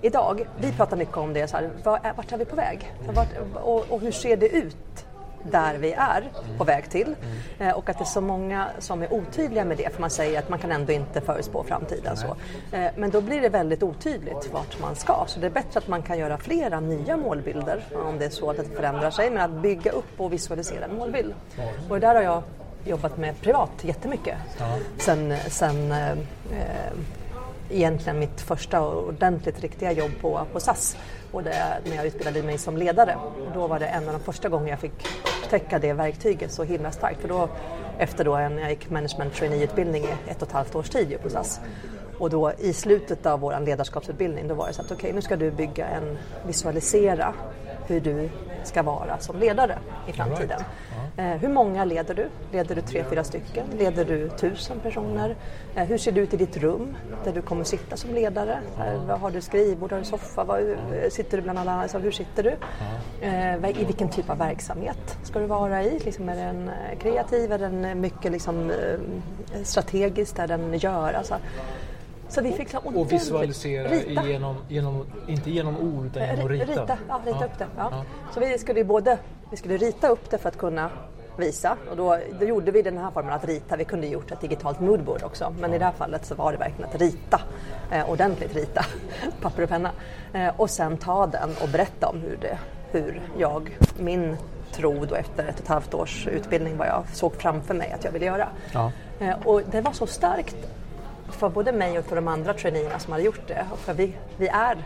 idag. 0.00 0.46
Vi 0.60 0.72
pratar 0.72 0.96
mycket 0.96 1.16
om 1.16 1.32
det, 1.32 1.48
så 1.48 1.56
här, 1.56 1.70
vad 1.84 2.00
är, 2.02 2.12
vart 2.12 2.32
är 2.32 2.38
vi 2.38 2.44
på 2.44 2.56
väg? 2.56 2.92
Vart, 3.14 3.28
och, 3.54 3.90
och 3.90 4.00
hur 4.00 4.12
ser 4.12 4.36
det 4.36 4.48
ut? 4.48 5.01
Där 5.50 5.74
vi 5.74 5.92
är 5.92 6.30
på 6.58 6.64
väg 6.64 6.90
till 6.90 7.14
eh, 7.58 7.70
och 7.70 7.90
att 7.90 7.98
det 7.98 8.04
är 8.04 8.06
så 8.06 8.20
många 8.20 8.68
som 8.78 9.02
är 9.02 9.12
otydliga 9.12 9.64
med 9.64 9.76
det 9.76 9.94
för 9.94 10.00
man 10.00 10.10
säger 10.10 10.38
att 10.38 10.48
man 10.48 10.58
kan 10.58 10.72
ändå 10.72 10.92
inte 10.92 11.20
förutspå 11.20 11.64
framtiden. 11.64 12.16
Så. 12.16 12.36
Eh, 12.76 12.90
men 12.96 13.10
då 13.10 13.20
blir 13.20 13.40
det 13.40 13.48
väldigt 13.48 13.82
otydligt 13.82 14.52
vart 14.52 14.80
man 14.80 14.96
ska 14.96 15.24
så 15.26 15.40
det 15.40 15.46
är 15.46 15.50
bättre 15.50 15.78
att 15.78 15.88
man 15.88 16.02
kan 16.02 16.18
göra 16.18 16.38
flera 16.38 16.80
nya 16.80 17.16
målbilder 17.16 17.84
om 18.06 18.18
det 18.18 18.24
är 18.24 18.30
så 18.30 18.50
att 18.50 18.56
det 18.56 18.64
förändrar 18.64 19.10
sig 19.10 19.30
men 19.30 19.42
att 19.42 19.62
bygga 19.62 19.90
upp 19.90 20.20
och 20.20 20.32
visualisera 20.32 20.84
en 20.84 20.96
målbild. 20.96 21.34
Och 21.88 22.00
där 22.00 22.14
har 22.14 22.22
jag 22.22 22.42
jobbat 22.84 23.16
med 23.16 23.40
privat 23.40 23.70
jättemycket 23.82 24.36
sen, 24.98 25.34
sen 25.48 25.92
eh, 25.92 26.10
eh, 26.10 26.92
egentligen 27.72 28.18
mitt 28.18 28.40
första 28.40 28.88
ordentligt 28.88 29.60
riktiga 29.60 29.92
jobb 29.92 30.10
på, 30.20 30.46
på 30.52 30.60
SAS 30.60 30.96
och 31.32 31.42
det, 31.42 31.78
när 31.84 31.96
jag 31.96 32.06
utbildade 32.06 32.42
mig 32.42 32.58
som 32.58 32.76
ledare. 32.76 33.16
Och 33.16 33.52
då 33.54 33.66
var 33.66 33.78
det 33.78 33.86
en 33.86 34.08
av 34.08 34.12
de 34.12 34.20
första 34.20 34.48
gångerna 34.48 34.70
jag 34.70 34.78
fick 34.78 35.06
upptäcka 35.42 35.78
det 35.78 35.92
verktyget 35.92 36.52
så 36.52 36.64
himla 36.64 36.90
starkt. 36.90 37.20
För 37.20 37.28
då, 37.28 37.48
efter 37.98 38.24
då 38.24 38.34
en, 38.34 38.58
jag 38.58 38.70
gick 38.70 38.90
management 38.90 39.34
trainee-utbildning 39.34 40.04
i 40.04 40.30
ett 40.30 40.42
och 40.42 40.48
ett 40.48 40.54
halvt 40.54 40.74
års 40.74 40.88
tid 40.88 41.18
på 41.22 41.30
SAS. 41.30 41.60
Och 42.22 42.30
då 42.30 42.52
i 42.58 42.72
slutet 42.72 43.26
av 43.26 43.40
vår 43.40 43.60
ledarskapsutbildning 43.66 44.48
då 44.48 44.54
var 44.54 44.66
det 44.66 44.72
så 44.72 44.82
att 44.82 44.92
okej 44.92 45.12
nu 45.12 45.22
ska 45.22 45.36
du 45.36 45.50
bygga 45.50 45.86
en, 45.86 46.18
visualisera 46.46 47.34
hur 47.86 48.00
du 48.00 48.28
ska 48.64 48.82
vara 48.82 49.18
som 49.18 49.38
ledare 49.38 49.78
i 50.06 50.12
framtiden. 50.12 50.60
Eh, 51.16 51.24
hur 51.24 51.48
många 51.48 51.84
leder 51.84 52.14
du? 52.14 52.26
Leder 52.52 52.74
du 52.74 52.80
tre, 52.80 53.04
fyra 53.10 53.24
stycken? 53.24 53.64
Leder 53.78 54.04
du 54.04 54.28
tusen 54.28 54.80
personer? 54.80 55.36
Eh, 55.74 55.84
hur 55.84 55.98
ser 55.98 56.12
det 56.12 56.20
ut 56.20 56.34
i 56.34 56.36
ditt 56.36 56.56
rum 56.56 56.96
där 57.24 57.32
du 57.32 57.42
kommer 57.42 57.64
sitta 57.64 57.96
som 57.96 58.14
ledare? 58.14 58.58
Eh, 58.78 59.04
vad 59.08 59.20
har 59.20 59.30
du 59.30 59.40
skrivbord, 59.40 59.92
har 59.92 59.98
du 59.98 60.04
soffa? 60.04 60.44
Vad, 60.44 60.60
eh, 60.70 60.76
sitter 61.10 61.36
du 61.36 61.42
bland 61.42 61.58
alla 61.58 61.70
andra? 61.70 61.82
Alltså, 61.82 61.98
hur 61.98 62.10
sitter 62.10 62.42
du? 62.42 62.50
Eh, 63.26 63.56
vad- 63.60 63.70
I 63.70 63.84
vilken 63.84 64.08
typ 64.08 64.30
av 64.30 64.38
verksamhet 64.38 65.18
ska 65.22 65.38
du 65.38 65.46
vara 65.46 65.82
i? 65.82 65.98
Liksom, 65.98 66.28
är 66.28 66.36
den 66.36 66.68
eh, 66.68 66.98
kreativ? 66.98 67.52
Är 67.52 67.58
den 67.58 67.84
eh, 67.84 67.94
mycket 67.94 68.32
liksom, 68.32 68.70
eh, 68.70 69.62
strategisk? 69.62 70.38
Är 70.38 70.46
den 70.46 70.78
gör? 70.78 71.12
Alltså, 71.12 71.34
så 72.32 72.40
vi 72.40 72.52
fick 72.52 72.68
så 72.70 72.78
Och 72.78 73.12
visualisera 73.12 73.88
rita. 73.88 74.26
genom, 74.28 74.56
genom, 74.68 75.06
inte 75.26 75.50
genom 75.50 75.76
ord 75.76 76.06
utan 76.06 76.22
genom 76.22 76.44
att 76.44 76.50
Ri- 76.50 76.60
rita. 76.66 76.82
Rita, 76.82 76.98
ja, 77.08 77.20
rita 77.26 77.38
Ja. 77.40 77.46
upp 77.46 77.58
det. 77.58 77.66
Ja. 77.76 77.88
Ja. 77.90 78.04
Så 78.34 78.40
vi 78.40 78.58
skulle 78.58 78.84
både 78.84 79.18
vi 79.50 79.56
skulle 79.56 79.76
rita 79.76 80.08
upp 80.08 80.30
det 80.30 80.38
för 80.38 80.48
att 80.48 80.58
kunna 80.58 80.90
visa 81.36 81.76
och 81.90 81.96
då, 81.96 82.18
då 82.40 82.44
gjorde 82.46 82.70
vi 82.72 82.82
den 82.82 82.98
här 82.98 83.10
formen 83.10 83.32
att 83.32 83.44
rita. 83.44 83.76
Vi 83.76 83.84
kunde 83.84 84.06
gjort 84.06 84.30
ett 84.30 84.40
digitalt 84.40 84.80
moodboard 84.80 85.22
också 85.22 85.54
men 85.60 85.74
i 85.74 85.78
det 85.78 85.84
här 85.84 85.92
fallet 85.92 86.26
så 86.26 86.34
var 86.34 86.52
det 86.52 86.58
verkligen 86.58 86.90
att 86.90 87.00
rita, 87.00 87.40
eh, 87.92 88.10
ordentligt 88.10 88.54
rita, 88.56 88.84
papper 89.42 89.62
och 89.62 89.68
penna 89.68 89.90
eh, 90.32 90.48
och 90.60 90.70
sen 90.70 90.96
ta 90.96 91.26
den 91.26 91.50
och 91.62 91.68
berätta 91.68 92.08
om 92.08 92.20
hur, 92.20 92.38
det, 92.40 92.58
hur 92.90 93.22
jag, 93.38 93.78
min 93.98 94.36
tro 94.72 95.04
då 95.04 95.14
efter 95.14 95.42
ett 95.44 95.54
och 95.54 95.60
ett 95.60 95.68
halvt 95.68 95.94
års 95.94 96.26
utbildning 96.26 96.76
vad 96.76 96.86
jag 96.86 97.04
såg 97.12 97.34
framför 97.34 97.74
mig 97.74 97.92
att 97.92 98.04
jag 98.04 98.12
ville 98.12 98.26
göra. 98.26 98.48
Ja. 98.72 98.92
Eh, 99.20 99.34
och 99.46 99.62
det 99.70 99.80
var 99.80 99.92
så 99.92 100.06
starkt 100.06 100.56
för 101.34 101.48
både 101.48 101.72
mig 101.72 101.98
och 101.98 102.04
för 102.04 102.16
de 102.16 102.28
andra 102.28 102.54
traineerna 102.54 102.98
som 102.98 103.12
hade 103.12 103.24
gjort 103.24 103.48
det. 103.48 103.66
För 103.76 103.94
vi, 103.94 104.14
vi 104.36 104.48
är 104.48 104.78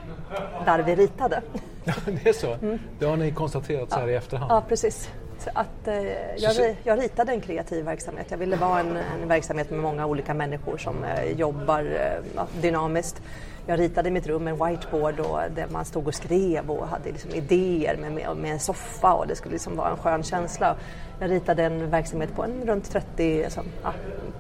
där 0.65 0.83
vi 0.83 0.95
ritade. 0.95 1.43
det 1.85 2.29
är 2.29 2.33
så? 2.33 2.57
Det 2.99 3.07
har 3.07 3.17
ni 3.17 3.33
konstaterat 3.33 3.91
så 3.91 3.99
här 3.99 4.09
i 4.09 4.15
efterhand? 4.15 4.53
Ja, 4.53 4.63
precis. 4.69 5.11
Så 5.39 5.51
att, 5.55 5.89
eh, 5.89 6.03
jag, 6.37 6.77
jag 6.83 6.99
ritade 6.99 7.33
en 7.33 7.41
kreativ 7.41 7.85
verksamhet. 7.85 8.27
Jag 8.31 8.39
ville 8.39 8.57
vara 8.57 8.81
en, 8.81 8.97
en 8.97 9.29
verksamhet 9.29 9.71
med 9.71 9.81
många 9.81 10.07
olika 10.07 10.35
människor 10.35 10.79
som 10.79 11.05
eh, 11.05 11.33
jobbar 11.33 11.81
eh, 11.81 12.25
ja, 12.37 12.47
dynamiskt. 12.61 13.23
Jag 13.67 13.81
ritade 13.81 14.09
i 14.09 14.13
mitt 14.13 14.27
rum 14.27 14.49
en 14.49 14.67
whiteboard 14.67 15.21
och 15.21 15.41
där 15.55 15.67
man 15.71 15.85
stod 15.85 16.07
och 16.07 16.15
skrev 16.15 16.71
och 16.71 16.89
hade 16.89 17.13
liksom 17.13 17.31
idéer 17.31 17.97
med, 17.97 18.13
med, 18.13 18.37
med 18.37 18.53
en 18.53 18.61
soffa 18.61 19.15
och 19.15 19.27
det 19.27 19.37
skulle 19.37 19.53
liksom 19.53 19.77
vara 19.77 19.91
en 19.91 19.97
skön 19.97 20.23
känsla. 20.23 20.77
Jag 21.19 21.31
ritade 21.31 21.65
en 21.65 21.91
verksamhet 21.91 22.35
på 22.35 22.45
en 22.45 22.67
runt 22.67 22.91
30 22.91 23.45
alltså, 23.45 23.61
ja, 23.83 23.93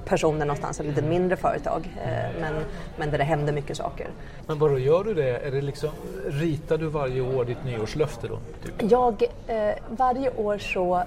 personer 0.05 0.47
någonstans, 0.47 0.81
ett 0.81 0.87
lite 0.87 1.03
mindre 1.03 1.37
företag 1.37 1.91
eh, 2.05 2.41
men, 2.41 2.55
men 2.97 3.11
där 3.11 3.19
det 3.19 3.25
hände 3.25 3.53
mycket 3.53 3.77
saker. 3.77 4.07
Men 4.47 4.59
vadå, 4.59 4.79
gör 4.79 5.05
du 5.05 5.15
det? 5.15 5.39
Är 5.39 5.51
det 5.51 5.61
liksom, 5.61 5.91
ritar 6.27 6.79
du 6.79 6.87
varje 6.87 7.21
år 7.21 7.45
ditt 7.45 7.65
nyårslöfte 7.65 8.29
då? 8.29 8.39
Typ? 8.65 8.91
Jag, 8.91 9.23
eh, 9.47 9.75
varje 9.89 10.31
år 10.31 10.59
så 10.59 11.03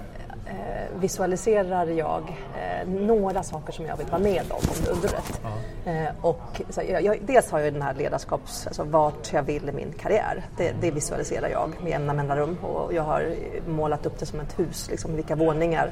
eh, 0.49 0.99
visualiserar 0.99 1.85
jag 1.85 2.23
eh, 2.55 2.88
några 2.88 3.43
saker 3.43 3.73
som 3.73 3.85
jag 3.85 3.97
vill 3.97 4.07
vara 4.07 4.21
med 4.21 4.43
om 4.49 4.62
under 4.77 4.91
underet. 4.91 5.41
Eh, 5.85 6.25
och, 6.25 6.62
så, 6.69 6.81
jag, 6.89 7.03
jag, 7.03 7.17
dels 7.21 7.51
har 7.51 7.59
jag 7.59 7.73
den 7.73 7.81
här 7.81 7.93
ledarskaps, 7.93 8.67
alltså 8.67 8.83
vart 8.83 9.33
jag 9.33 9.43
vill 9.43 9.69
i 9.69 9.71
min 9.71 9.93
karriär. 9.93 10.45
Det, 10.57 10.73
det 10.81 10.91
visualiserar 10.91 11.49
jag 11.49 11.73
med 11.81 11.89
jämna 11.89 12.13
mellanrum 12.13 12.57
och 12.62 12.93
jag 12.93 13.03
har 13.03 13.35
målat 13.67 14.05
upp 14.05 14.19
det 14.19 14.25
som 14.25 14.39
ett 14.39 14.59
hus, 14.59 14.88
liksom 14.89 15.15
vilka 15.15 15.35
våningar 15.35 15.91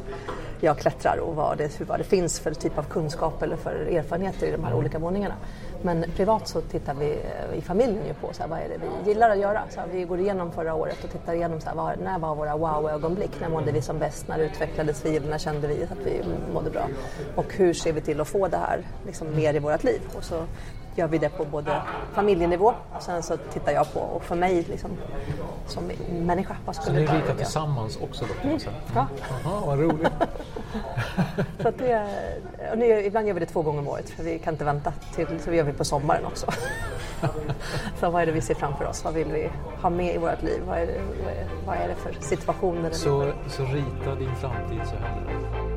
jag 0.59 0.79
klättrar 0.79 1.17
och 1.17 1.35
vad 1.35 1.57
det, 1.57 1.81
vad 1.81 1.99
det 1.99 2.03
finns 2.03 2.39
för 2.39 2.53
typ 2.53 2.77
av 2.77 2.83
kunskap 2.83 3.43
eller 3.43 3.55
för 3.55 3.75
erfarenheter 3.75 4.47
i 4.47 4.51
de 4.51 4.63
här 4.63 4.73
olika 4.73 4.99
våningarna. 4.99 5.35
Men 5.81 6.05
privat 6.15 6.47
så 6.47 6.61
tittar 6.61 6.93
vi 6.93 7.11
eh, 7.11 7.57
i 7.57 7.61
familjen 7.61 8.07
ju 8.07 8.13
på 8.13 8.33
så 8.33 8.41
här, 8.41 8.49
vad 8.49 8.59
är 8.59 8.69
det 8.69 8.77
vi 8.77 9.09
gillar 9.09 9.29
att 9.29 9.39
göra. 9.39 9.63
Så 9.69 9.79
här, 9.79 9.87
vi 9.91 10.03
går 10.03 10.19
igenom 10.19 10.51
förra 10.51 10.73
året 10.73 11.03
och 11.03 11.09
tittar 11.11 11.33
igenom 11.33 11.61
så 11.61 11.69
här, 11.69 11.75
vad, 11.75 11.99
när 11.99 12.19
var 12.19 12.35
våra 12.35 12.57
wow-ögonblick? 12.57 13.31
När 13.41 13.49
mådde 13.49 13.71
vi 13.71 13.81
som 13.81 13.99
bäst? 13.99 14.27
När 14.27 14.39
utvecklades 14.39 15.05
vi? 15.05 15.19
När 15.19 15.37
kände 15.37 15.67
vi 15.67 15.83
att 15.83 16.05
vi 16.05 16.21
mådde 16.53 16.69
bra? 16.69 16.87
Och 17.35 17.53
hur 17.53 17.73
ser 17.73 17.93
vi 17.93 18.01
till 18.01 18.21
att 18.21 18.27
få 18.27 18.47
det 18.47 18.57
här 18.57 18.81
liksom, 19.05 19.35
mer 19.35 19.53
i 19.53 19.59
vårt 19.59 19.83
liv? 19.83 20.01
Och 20.17 20.23
så 20.23 20.43
gör 20.97 21.07
vi 21.07 21.17
det 21.17 21.29
på 21.29 21.45
både 21.45 21.81
familjenivå 22.13 22.73
och 22.95 23.01
sen 23.01 23.23
så 23.23 23.37
tittar 23.37 23.71
jag 23.71 23.93
på, 23.93 23.99
och 23.99 24.23
för 24.23 24.35
mig 24.35 24.65
liksom, 24.69 24.91
som 25.65 25.91
människa, 26.11 26.55
vad 26.65 26.75
Så 26.75 26.91
ni 26.91 27.01
ritar 27.01 27.35
tillsammans 27.37 27.97
också 28.01 28.25
då? 28.25 28.59
Sätt? 28.59 28.73
Ja. 28.95 29.07
Jaha, 29.43 29.61
vad 29.65 29.79
roligt. 29.79 30.11
Så 31.61 31.67
att 31.67 31.77
det, 31.77 32.07
och 32.71 32.77
nu, 32.77 32.85
ibland 33.05 33.27
gör 33.27 33.33
vi 33.33 33.39
det 33.39 33.45
två 33.45 33.61
gånger 33.61 33.79
om 33.79 33.87
året 33.87 34.09
för 34.09 34.23
vi 34.23 34.39
kan 34.39 34.53
inte 34.53 34.65
vänta 34.65 34.93
till, 35.15 35.27
så 35.39 35.51
vi 35.51 35.57
gör 35.57 35.63
vi 35.63 35.73
på 35.73 35.85
sommaren 35.85 36.25
också. 36.25 36.51
så 37.99 38.09
vad 38.09 38.21
är 38.21 38.25
det 38.25 38.31
vi 38.31 38.41
ser 38.41 38.55
framför 38.55 38.85
oss? 38.85 39.03
Vad 39.03 39.13
vill 39.13 39.27
vi 39.27 39.49
ha 39.81 39.89
med 39.89 40.15
i 40.15 40.17
vårt 40.17 40.43
liv? 40.43 40.61
Vad 40.67 40.77
är 40.77 40.85
det, 40.85 41.01
vad 41.65 41.77
är, 41.77 41.87
det 41.87 41.95
för 41.95 42.13
situationer? 42.21 42.91
Så, 42.91 43.31
så 43.47 43.63
rita 43.63 44.15
din 44.15 44.35
framtid 44.35 44.81
så 44.85 44.95
här 44.95 45.15
nu 45.15 45.76